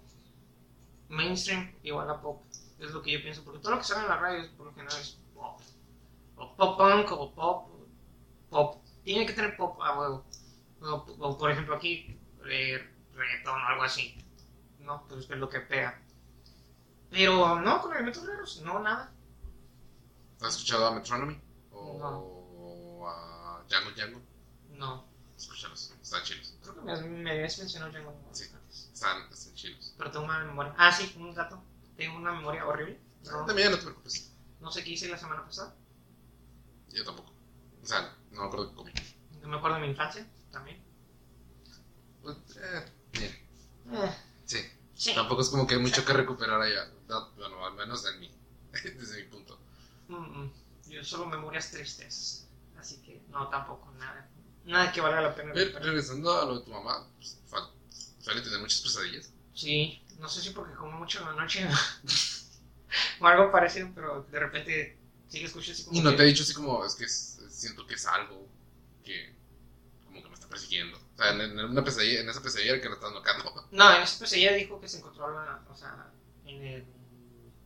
[1.10, 2.44] Mainstream igual a pop.
[2.80, 4.68] Es lo que yo pienso, porque todo lo que sale en la radio es por
[4.68, 5.60] lo general es pop.
[6.38, 7.70] O pop punk o pop.
[8.50, 8.84] Pop.
[9.04, 10.26] Tiene que tener pop a huevo.
[10.82, 12.18] O, o, por ejemplo aquí,
[12.50, 14.16] eh, reggaetón o algo así.
[14.80, 16.02] No, pues es lo que pega.
[17.12, 19.12] Pero no, con elementos raros, no, nada.
[20.42, 21.40] ¿Has escuchado a Metronomy?
[21.92, 23.08] O No.
[23.08, 24.22] a Django Django.
[24.72, 25.08] No.
[25.38, 26.54] Escúchalos, están chilos.
[26.62, 28.46] Creo que me, me habías mencionado Django Django Sí.
[28.54, 28.90] antes.
[28.94, 29.94] Están, están chilos.
[29.98, 30.74] Pero tengo mala memoria.
[30.78, 31.64] Ah, sí, un dato.
[31.98, 33.00] Tengo una memoria horrible.
[33.26, 34.34] No, También no te preocupes.
[34.60, 35.76] no sé qué hice la semana pasada.
[36.90, 37.32] Yo tampoco.
[37.82, 38.92] O sea, no me acuerdo que comí.
[39.42, 40.84] No me acuerdo de mi infancia también.
[42.22, 43.32] Pues, eh, bien.
[43.94, 44.58] Eh, Sí.
[44.96, 45.14] sí.
[45.16, 46.90] Tampoco es como que hay mucho que recuperar allá.
[47.36, 48.32] Bueno, al menos en mí.
[48.84, 49.60] Desde mi punto.
[50.08, 50.54] Mm, mm.
[50.90, 52.48] Yo solo memorias tristes.
[52.78, 53.92] Así que no, tampoco.
[53.94, 54.30] Nada.
[54.66, 55.54] Nada que valga la pena.
[55.54, 55.84] Recuperar.
[55.88, 57.38] regresando a lo de tu mamá, pues,
[58.20, 59.32] suele tener muchas pesadillas.
[59.54, 61.68] Sí, no sé si porque como mucho en la noche
[63.20, 64.98] o algo parecido, pero de repente
[65.28, 65.98] sí que escucho así como.
[65.98, 68.48] Y no que- te he dicho así como, es que siento que es algo
[69.04, 69.36] que
[70.06, 70.98] como que me está persiguiendo.
[70.98, 73.68] O sea, en, en una pesadilla, en esa pesadilla que la estás nocando.
[73.72, 76.12] No, en ese pues ella dijo que se encontró la, o sea,
[76.46, 76.86] en el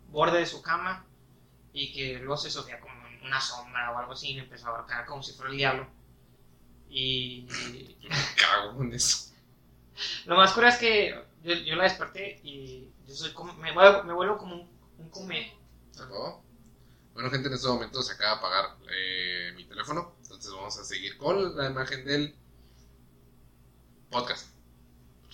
[0.10, 1.06] borde de su cama
[1.72, 4.78] y que luego se sofía como una sombra o algo así y me empezó a
[4.78, 5.88] ahorcar como si fuera el diablo.
[6.90, 7.48] Y
[8.02, 9.34] me cago en eso.
[10.26, 14.04] lo más cura es que yo, yo la desperté y yo soy como, me, vuelvo,
[14.04, 15.54] me vuelvo como un, un come.
[17.14, 20.16] Bueno, gente, en este momento se acaba de apagar eh, mi teléfono.
[20.24, 22.36] Entonces vamos a seguir con la imagen del
[24.10, 24.50] podcast.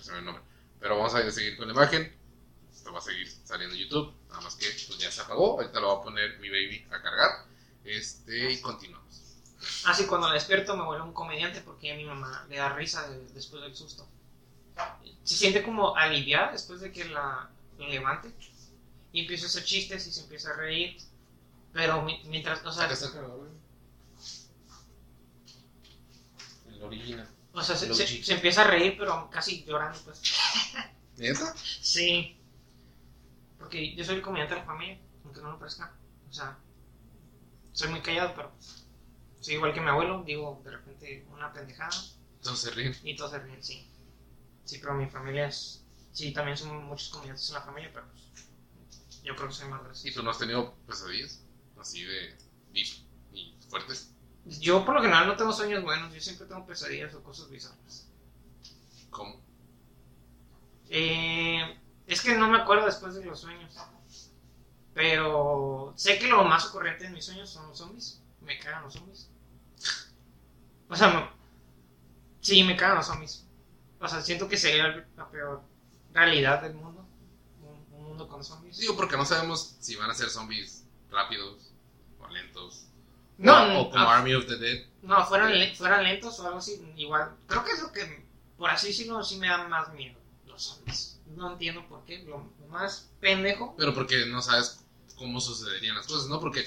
[0.09, 0.43] El nombre.
[0.79, 2.11] Pero vamos a seguir con la imagen.
[2.73, 4.13] Esto va a seguir saliendo en YouTube.
[4.29, 5.59] Nada más que pues, ya se apagó.
[5.59, 7.45] Ahorita lo va a poner mi baby a cargar.
[7.89, 9.07] Este, y continuamos.
[9.85, 13.07] Así cuando la despierto me vuelvo un comediante porque a mi mamá le da risa
[13.09, 14.07] de- después del susto.
[15.23, 18.33] Se siente como aliviada después de que la, la levante.
[19.11, 20.97] Y empieza a hacer chistes y se empieza a reír.
[21.73, 23.51] Pero mi- mientras, o sea, el cargador, güey.
[26.75, 27.27] El original.
[27.53, 30.21] o sea, se empieza a reír pero casi llorando pues.
[31.17, 31.53] ¿Neta?
[31.81, 32.37] Sí.
[33.57, 35.93] Porque yo soy el comediante de la familia, aunque no lo parezca.
[36.29, 36.57] O sea,
[37.79, 38.51] soy muy callado, pero
[39.39, 41.95] soy igual que mi abuelo, digo de repente una pendejada
[42.35, 42.95] Entonces se ríen.
[43.03, 43.89] y todos se ríen, sí.
[44.65, 45.85] Sí, pero mi familia es.
[46.11, 49.81] Sí, también son muchos comediantes en la familia, pero pues, yo creo que soy más
[49.81, 50.19] ¿Y gracioso.
[50.19, 51.41] tú no has tenido pesadillas?
[51.79, 52.35] Así de
[52.73, 52.87] deep
[53.31, 54.11] y fuertes.
[54.59, 58.07] Yo por lo general no tengo sueños buenos, yo siempre tengo pesadillas o cosas bizarras.
[59.09, 59.41] ¿Cómo?
[60.89, 63.73] Eh, es que no me acuerdo después de los sueños.
[64.99, 68.21] Pero sé que lo más ocurrente en mis sueños son los zombies.
[68.41, 69.29] Me cagan los zombies.
[70.89, 71.29] O sea, me-
[72.41, 73.45] sí, me cagan los zombies.
[74.01, 75.61] O sea, siento que sería la peor
[76.13, 77.05] realidad del mundo.
[77.61, 78.77] Un, un mundo con zombies.
[78.79, 81.71] Digo, porque no sabemos si van a ser zombies rápidos
[82.19, 82.87] o lentos.
[83.37, 84.85] no, o, no, o como Army of the Dead.
[85.03, 87.37] no, fueran, le- fueran lentos o algo así, igual.
[87.47, 88.25] Creo que es lo que,
[88.57, 90.19] por así decirlo, sí me da más miedo.
[90.45, 91.21] Los zombies.
[91.27, 92.19] No entiendo por qué.
[92.23, 94.83] Lo, lo más pendejo Pero porque no sabes
[95.19, 96.39] cómo sucederían las cosas, ¿no?
[96.39, 96.65] Porque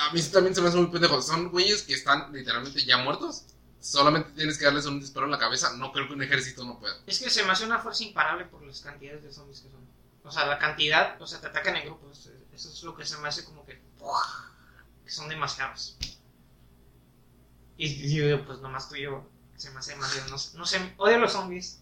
[0.00, 1.22] a mí también se me hace muy pendejo.
[1.22, 3.44] Son güeyes que están literalmente ya muertos.
[3.80, 5.76] Solamente tienes que darles un disparo en la cabeza.
[5.76, 6.96] No creo que un ejército no pueda.
[7.06, 9.86] Es que se me hace una fuerza imparable por las cantidades de zombies que son.
[10.24, 12.30] O sea, la cantidad, o sea, te atacan en grupos.
[12.54, 13.80] Eso es lo que se me hace como que.
[13.98, 14.50] ¡buah!
[15.04, 15.96] Que son demasiados.
[17.76, 20.30] Y, yo, pues nomás tú y yo, se me hace demasiado.
[20.30, 21.80] No, sé- no sé, odio los zombies.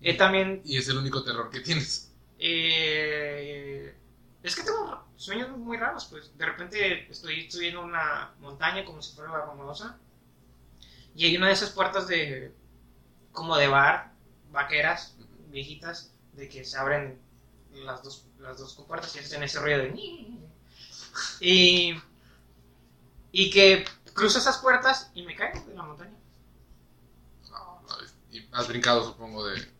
[0.00, 0.62] Eh, también.
[0.64, 2.12] Y es el único terror que tienes.
[2.38, 3.94] eh,
[4.42, 6.36] es que tengo sueños muy raros, pues.
[6.36, 9.98] De repente estoy subiendo una montaña como si fuera la Romosa.
[11.14, 12.54] Y hay una de esas puertas de.
[13.32, 14.12] como de bar,
[14.50, 15.16] vaqueras,
[15.48, 17.20] viejitas, de que se abren
[17.72, 19.94] las dos, las dos compuertas y hacen ese ruido de.
[21.40, 22.00] Y.
[23.32, 26.16] Y que cruzo esas puertas y me caigo de la montaña.
[27.50, 27.96] No, no,
[28.30, 29.70] y has brincado, supongo, de.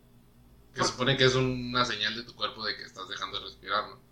[0.74, 3.88] Que supone que es una señal de tu cuerpo de que estás dejando de respirar,
[3.88, 4.09] ¿no?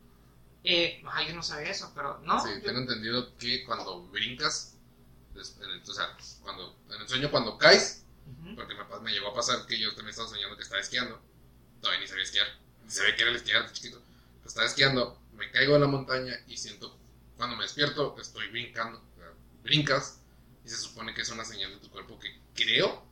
[0.65, 2.41] Eh, yo no sabía eso, pero no.
[2.43, 4.77] Sí, tengo entendido que cuando brincas,
[5.35, 8.55] des- en el- o sea, cuando, en el sueño cuando caes, Ujú.
[8.57, 11.21] porque me, me llegó a pasar que yo también estaba soñando que estaba esquiando,
[11.81, 12.47] todavía ni sabía esquiar,
[12.85, 14.03] ni sabía que era el esquiar de chiquito,
[14.39, 16.99] pero estaba esquiando, me caigo en la montaña y siento,
[17.37, 20.21] cuando me despierto, estoy brincando, o sea, brincas,
[20.65, 23.07] y se supone que es una señal de tu cuerpo que creo,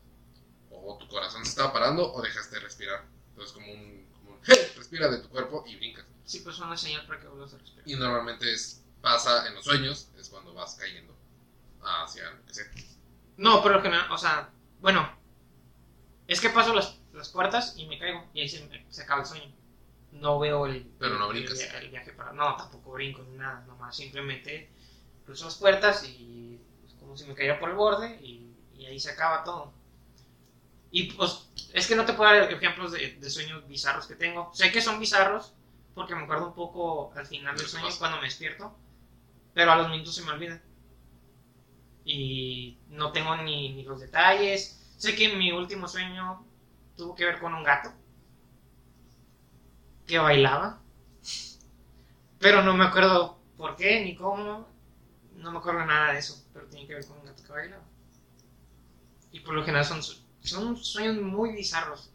[0.71, 4.41] o tu corazón se estaba parando, o dejaste de respirar, entonces como un, como un
[4.45, 6.05] "Hey", respira de tu cuerpo y brincas.
[6.27, 7.89] Sí, pues una señal para que vuelvas a respirar.
[7.89, 11.15] Y normalmente es, pasa en los sueños, es cuando vas cayendo
[11.83, 12.65] hacia, lo sea.
[13.39, 15.09] No, pero que no, o sea, bueno,
[16.27, 19.23] es que paso las, las puertas y me caigo y ahí se, me- se acaba
[19.23, 19.55] el sueño.
[20.13, 21.61] No veo el, Pero no el- brincas.
[21.61, 22.33] el, el viaje para.
[22.33, 24.71] No, tampoco brinco ni nada, nomás simplemente
[25.25, 28.99] cruzo las puertas y es como si me cayera por el borde y, y ahí
[28.99, 29.73] se acaba todo.
[30.91, 34.51] Y pues es que no te puedo dar ejemplos de, de sueños bizarros que tengo.
[34.55, 35.53] Sé que son bizarros
[35.97, 38.77] porque me acuerdo un poco al final del sueño cuando me despierto,
[39.55, 40.61] pero a los minutos se me olvida.
[42.05, 44.95] Y no tengo ni, ni los detalles.
[44.99, 46.45] Sé que mi último sueño
[46.99, 47.95] tuvo que ver con un gato
[50.07, 50.83] que bailaba,
[52.39, 54.69] pero no me acuerdo por qué ni cómo.
[55.37, 57.85] No me acuerdo nada de eso, pero tiene que ver con un gato que bailaba.
[59.33, 60.03] Y por lo general son,
[60.43, 62.13] son sueños muy bizarros.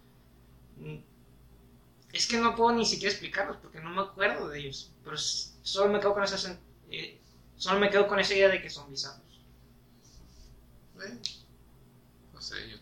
[2.13, 4.93] Es que no puedo ni siquiera explicarlos porque no me acuerdo de ellos.
[5.03, 7.21] Pero solo me quedo con esa, eh,
[7.57, 9.41] solo me quedo con esa idea de que son bizarros.
[11.03, 11.19] Eh,
[12.33, 12.77] no sé, yo,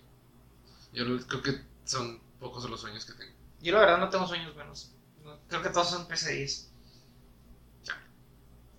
[0.94, 3.34] yo creo que son pocos los sueños que tengo.
[3.62, 4.92] Yo la verdad no tengo sueños buenos.
[5.24, 6.72] No- creo que todos son pesadillas.
[7.84, 7.94] Ya.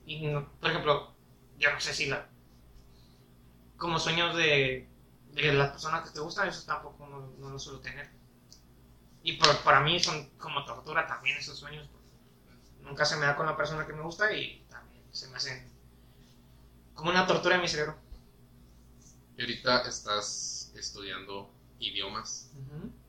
[0.07, 1.15] Y no- por ejemplo,
[1.59, 2.29] yo no sé si la...
[3.77, 4.89] Como sueños de,
[5.33, 8.09] de las personas que te gustan, esos tampoco no, no suelo tener.
[9.23, 11.89] Y por- para mí son como tortura también esos sueños.
[12.83, 15.71] Nunca se me da con la persona que me gusta y también se me hacen
[16.95, 17.97] como una tortura en mi cerebro.
[19.37, 22.51] Y ahorita estás estudiando idiomas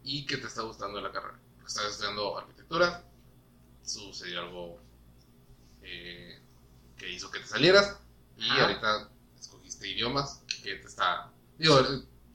[0.04, 1.38] y qué te está gustando de la carrera.
[1.66, 3.04] Estás estudiando arquitectura,
[3.84, 4.80] sucedió algo
[5.82, 6.40] eh,
[6.98, 7.98] que hizo que te salieras
[8.38, 8.64] y Ajá.
[8.64, 9.10] ahorita
[9.40, 11.32] escogiste idiomas que te está...
[11.58, 11.80] Digo,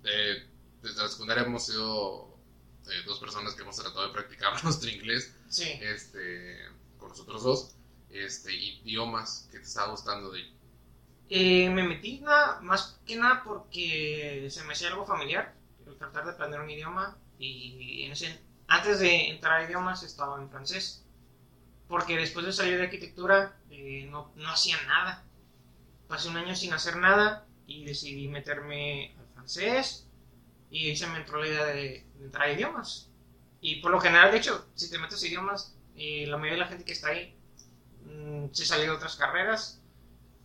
[0.05, 0.47] eh,
[0.83, 2.36] desde la secundaria hemos sido
[2.89, 5.71] eh, dos personas que hemos tratado de practicar nuestro inglés Sí.
[5.81, 6.59] este,
[6.99, 7.75] con nosotros dos,
[8.11, 10.45] este, idiomas que te está gustando de
[11.29, 15.55] Eh, me metí nada, más que nada porque se me hacía algo familiar,
[15.87, 20.41] el tratar de aprender un idioma y en ese- antes de entrar a idiomas estaba
[20.41, 21.05] en francés,
[21.89, 25.25] porque después de salir de arquitectura eh, no, no hacía nada.
[26.09, 30.06] Pasé un año sin hacer nada y decidí meterme al francés
[30.71, 33.11] y se me entró la idea de, de entrar a idiomas.
[33.61, 36.61] Y por lo general, de hecho, si te metes a idiomas, eh, la mayoría de
[36.61, 37.37] la gente que está ahí
[38.05, 39.83] mm, se sale de otras carreras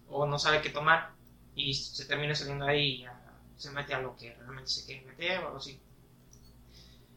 [0.07, 1.15] o no sabe qué tomar
[1.55, 3.21] y se termina saliendo ahí y ya
[3.57, 5.81] se mete a lo que realmente se quiere meter o algo así.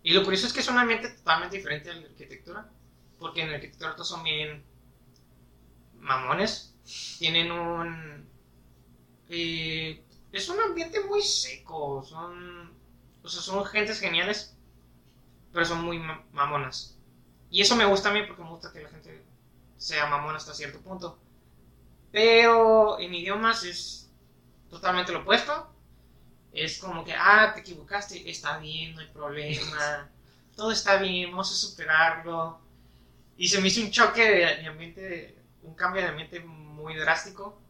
[0.03, 2.71] Y lo curioso es que es un ambiente totalmente diferente al de arquitectura,
[3.19, 4.65] porque en arquitectura todos son bien
[6.01, 6.75] mamones,
[7.19, 8.29] tienen un...
[9.29, 12.74] eh, es un ambiente muy seco, son...
[13.25, 14.57] O sea, son gentes geniales,
[15.53, 16.99] pero son muy ma- mamonas.
[17.51, 19.25] Y eso me gusta a mí porque me gusta que la gente
[19.77, 21.19] sea mamona hasta cierto punto.
[22.13, 24.11] Pero en idiomas es
[24.71, 25.71] totalmente lo opuesto.
[26.53, 30.11] Es como que, ah, te equivocaste, está bien, no hay problema,
[30.57, 32.61] todo está bien, vamos a superarlo.
[33.37, 37.61] Y se me hizo un choque de, de ambiente, un cambio de ambiente muy drástico.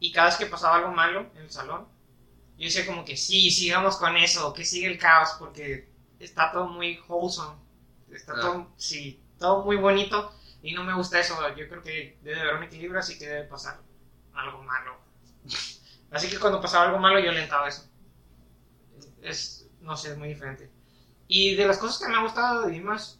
[0.00, 1.88] Y cada vez que pasaba algo malo en el salón,
[2.62, 5.88] yo decía como que sí, sigamos con eso, que sigue el caos, porque
[6.20, 7.56] está todo muy wholesome,
[8.12, 8.40] está Ah.
[8.40, 10.32] todo, sí, todo muy bonito.
[10.62, 13.48] Y no me gusta eso, yo creo que debe haber un equilibrio, así que debe
[13.48, 13.80] pasar
[14.32, 14.96] algo malo.
[16.12, 17.90] Así que cuando pasaba algo malo yo alentaba eso.
[19.22, 20.70] Es, no sé, es muy diferente.
[21.26, 23.18] Y de las cosas que me ha gustado de idiomas,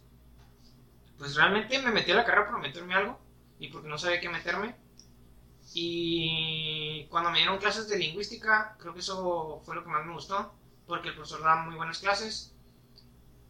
[1.17, 3.19] pues realmente me metí a la carrera por meterme algo
[3.59, 4.75] y porque no sabía qué meterme.
[5.73, 10.13] Y cuando me dieron clases de lingüística, creo que eso fue lo que más me
[10.13, 10.53] gustó,
[10.85, 12.53] porque el profesor da muy buenas clases.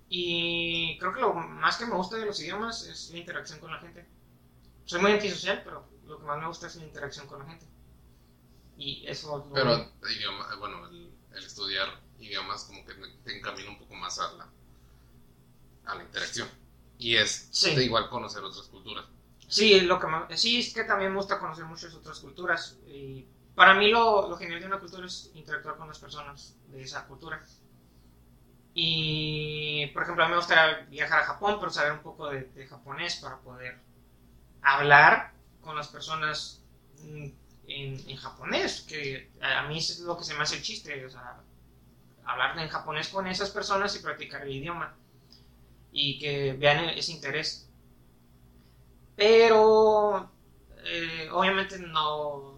[0.10, 3.72] Y creo que lo más que me gusta de los idiomas es la interacción con
[3.72, 4.08] la gente.
[4.86, 7.66] Soy muy antisocial, pero lo que más me gusta es la interacción con la gente.
[8.78, 11.88] Y eso lo- Pero idioma, bueno, el, el estudiar
[12.20, 12.94] idiomas como que
[13.24, 14.50] te encamina un poco más a la,
[15.86, 16.48] a la interacción.
[16.98, 17.76] Y es Sí.
[17.76, 19.06] de igual conocer otras culturas.
[19.58, 22.78] Sí, lo que más- sí, es que también me gusta conocer muchas otras culturas.
[22.88, 23.26] Y
[23.56, 27.06] para mí lo, lo genial de una cultura es interactuar con las personas de esa
[27.08, 27.42] cultura.
[28.74, 32.46] Y, por ejemplo, a mí me gustaría viajar a Japón, pero saber un poco de,
[32.46, 33.80] de japonés para poder
[34.62, 36.64] hablar con las personas
[37.04, 37.28] mm,
[37.68, 41.42] en, japonés, que a mí es lo que se me hace el chiste, o sea,
[42.26, 44.96] hablar en japonés con esas personas y practicar el idioma
[45.92, 47.70] y que vean ese interés.
[49.16, 50.32] Pero
[50.86, 52.54] eh, obviamente no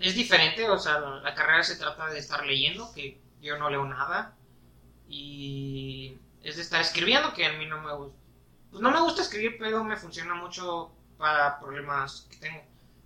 [0.00, 3.84] es diferente, o sea, la, carrera se trata de estar leyendo, que yo no leo
[3.84, 4.36] nada,
[5.08, 8.18] y es de estar escribiendo, que a mí no me gusta.
[8.70, 12.62] Pues no me gusta escribir, pero me funciona mucho para problemas que tengo.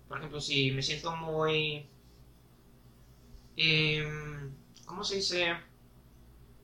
[0.07, 1.87] Por ejemplo, si me siento muy...
[3.55, 4.53] em,
[4.85, 5.55] ¿Cómo se dice?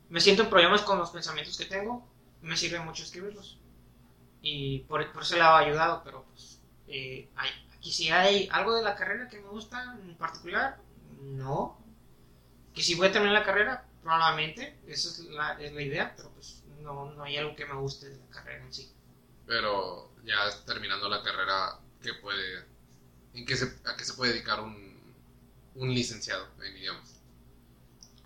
[0.09, 2.05] Me siento en problemas con los pensamientos que tengo,
[2.41, 3.58] me sirve mucho escribirlos.
[4.41, 8.75] Y por, por ese lado ha ayudado, pero pues eh, hay, aquí si hay algo
[8.75, 10.79] de la carrera que me gusta en particular,
[11.21, 11.77] no.
[12.73, 16.31] Que si voy a terminar la carrera, probablemente, esa es la, es la idea, pero
[16.31, 18.91] pues no, no hay algo que me guste de la carrera en sí.
[19.45, 22.65] Pero ya terminando la carrera, ¿qué puede,
[23.33, 25.15] en qué se, ¿a qué se puede dedicar un,
[25.75, 27.21] un licenciado en idiomas?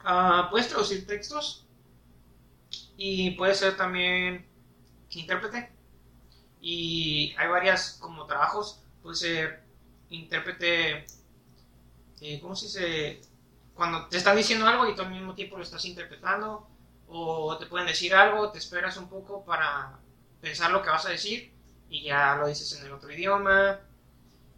[0.03, 1.66] Ah, puedes traducir textos
[2.97, 4.45] y puedes ser también
[5.09, 5.72] intérprete.
[6.64, 8.82] Y hay varias como trabajos.
[9.03, 9.64] Puede ser
[10.09, 11.05] intérprete,
[12.22, 13.22] eh, ¿cómo se?
[13.76, 16.68] Cuando te están diciendo algo y tú al mismo tiempo lo estás interpretando.
[17.07, 19.99] O te pueden decir algo, te esperas un poco para
[20.41, 21.51] pensar lo que vas a decir
[21.89, 23.80] y ya lo dices en el otro idioma.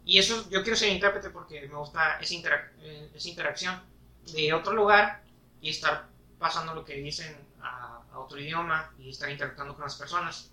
[0.04, 3.82] Y eso, yo quiero ser intérprete porque me gusta esa, interac- eh, esa interacción
[4.32, 5.22] de otro lugar
[5.60, 10.50] y estar pasando lo que dicen a otro idioma y estar interactuando con las personas.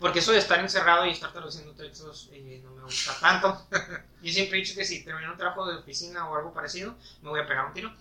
[0.00, 3.66] Porque eso de estar encerrado y estar traduciendo textos eh, no me gusta tanto.
[4.22, 7.28] Yo siempre he dicho que si termino un trabajo de oficina o algo parecido, me
[7.28, 7.92] voy a pegar un tiro.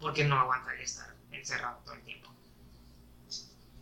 [0.00, 2.30] Porque no aguantaría estar encerrado todo el tiempo.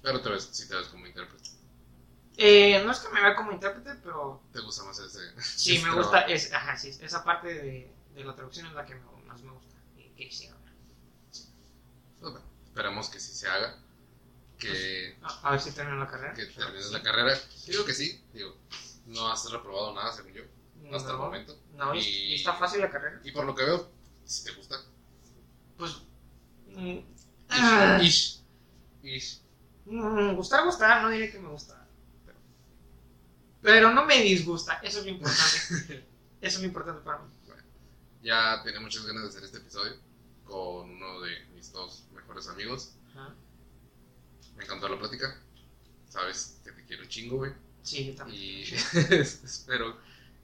[0.03, 1.51] Pero te ves, si te ves como intérprete.
[2.37, 5.21] Eh, no es que me vea como intérprete, pero ¿Te gusta más ese?
[5.43, 5.99] sí ese me trabajo?
[6.03, 6.21] gusta.
[6.23, 9.51] Es, ajá, sí, esa parte de, de la traducción es la que me- más me
[9.53, 10.59] gusta y que ver.
[12.21, 13.77] Pues bueno, esperemos que sí se haga.
[14.59, 16.35] Que, A, a ver si termino la carrera.
[16.35, 17.35] que termines la carrera.
[17.67, 18.23] Yo digo que sí.
[18.33, 18.57] Digo,
[19.07, 20.43] no has reprobado nada, según yo,
[20.95, 21.57] hasta el No, momento.
[21.75, 23.21] No, y, Y- está fácil la carrera.
[23.25, 23.91] Y por lo que veo,
[24.25, 24.77] si te gusta.
[25.77, 25.93] Pues.
[26.75, 26.99] mm,
[27.51, 28.43] ah, Ish.
[29.03, 29.41] Ish.
[29.87, 31.87] mm, gustar, gustar, no diré que me gusta.
[32.27, 32.39] Pero,
[33.63, 36.09] pero no me disgusta, eso es lo importante.
[36.41, 37.33] Eso es lo importante para mí.
[38.23, 39.97] Ya tenía muchas ganas de hacer este episodio
[40.45, 42.93] con uno de mis dos mejores amigos.
[43.11, 43.35] Ajá.
[44.59, 45.41] Me encantó la plática.
[46.09, 47.53] Sabes que te quiero un chingo, güey.
[47.83, 48.43] Sí, yo también.
[48.43, 48.63] Y
[49.15, 49.97] espero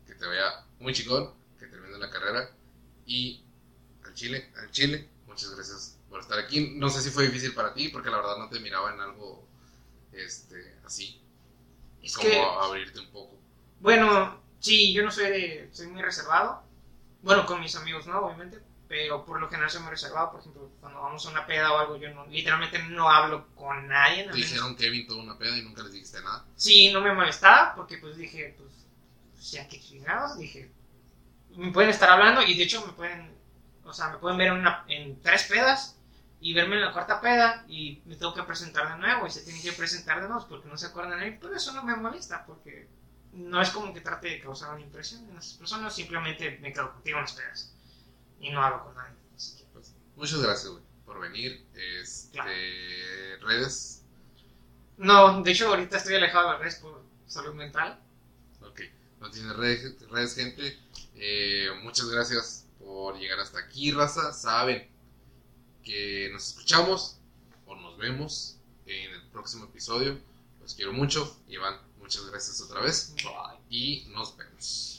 [0.07, 2.51] que te vaya muy chingón, que termines la carrera.
[3.07, 3.45] Y
[4.05, 6.75] al Chile, al Chile, muchas gracias por estar aquí.
[6.77, 9.47] No sé si fue difícil para ti, porque la verdad no te miraba en algo
[10.13, 11.21] este, así.
[12.03, 13.39] Es como que, abrirte un poco.
[13.81, 16.63] bueno, sí, yo no soy de, soy muy reservado.
[17.23, 18.61] Bueno, con mis amigos no, obviamente.
[18.89, 20.33] Pero por lo general soy muy reservado.
[20.33, 23.89] Por ejemplo, cuando vamos a una peda o algo, yo no, literalmente no hablo con
[23.89, 24.25] nadie.
[24.25, 26.45] Te dijeron Kevin tuvo una peda y nunca les dijiste nada.
[26.57, 28.71] Sí, no me molestaba porque pues dije, pues,
[29.33, 30.71] pues ya que chingados, dije,
[31.57, 33.33] me pueden estar hablando y de hecho me pueden,
[33.85, 35.97] o sea, me pueden ver en, una, en tres pedas
[36.41, 39.43] y verme en la cuarta peda y me tengo que presentar de nuevo y se
[39.43, 41.97] tienen que presentar de nuevo porque no se acuerdan de mí, pero eso no me
[41.97, 42.89] molesta porque
[43.33, 46.93] no es como que trate de causar una impresión en las personas, simplemente me quedo
[46.93, 47.74] contigo en las pedas
[48.41, 49.15] y no hablo con nadie.
[49.37, 51.65] así que- Pues, muchas gracias, güey, por venir.
[51.75, 52.51] Este, Claro.
[53.47, 54.03] redes.
[54.97, 57.99] No, de hecho ahorita estoy alejado de las redes por salud mental.
[58.63, 58.81] Ok,
[59.21, 60.79] no tienes redes, redes, gente.
[61.17, 64.33] Eh, muchas gracias por llegar hasta aquí, raza.
[64.33, 64.89] Saben
[65.83, 67.19] que nos escuchamos
[67.67, 68.57] o nos vemos
[68.87, 70.19] en el próximo episodio.
[70.61, 71.37] Los quiero mucho.
[71.49, 73.15] Iván, muchas gracias otra vez.
[73.17, 73.59] Bye.
[73.69, 74.94] Y nos vemos.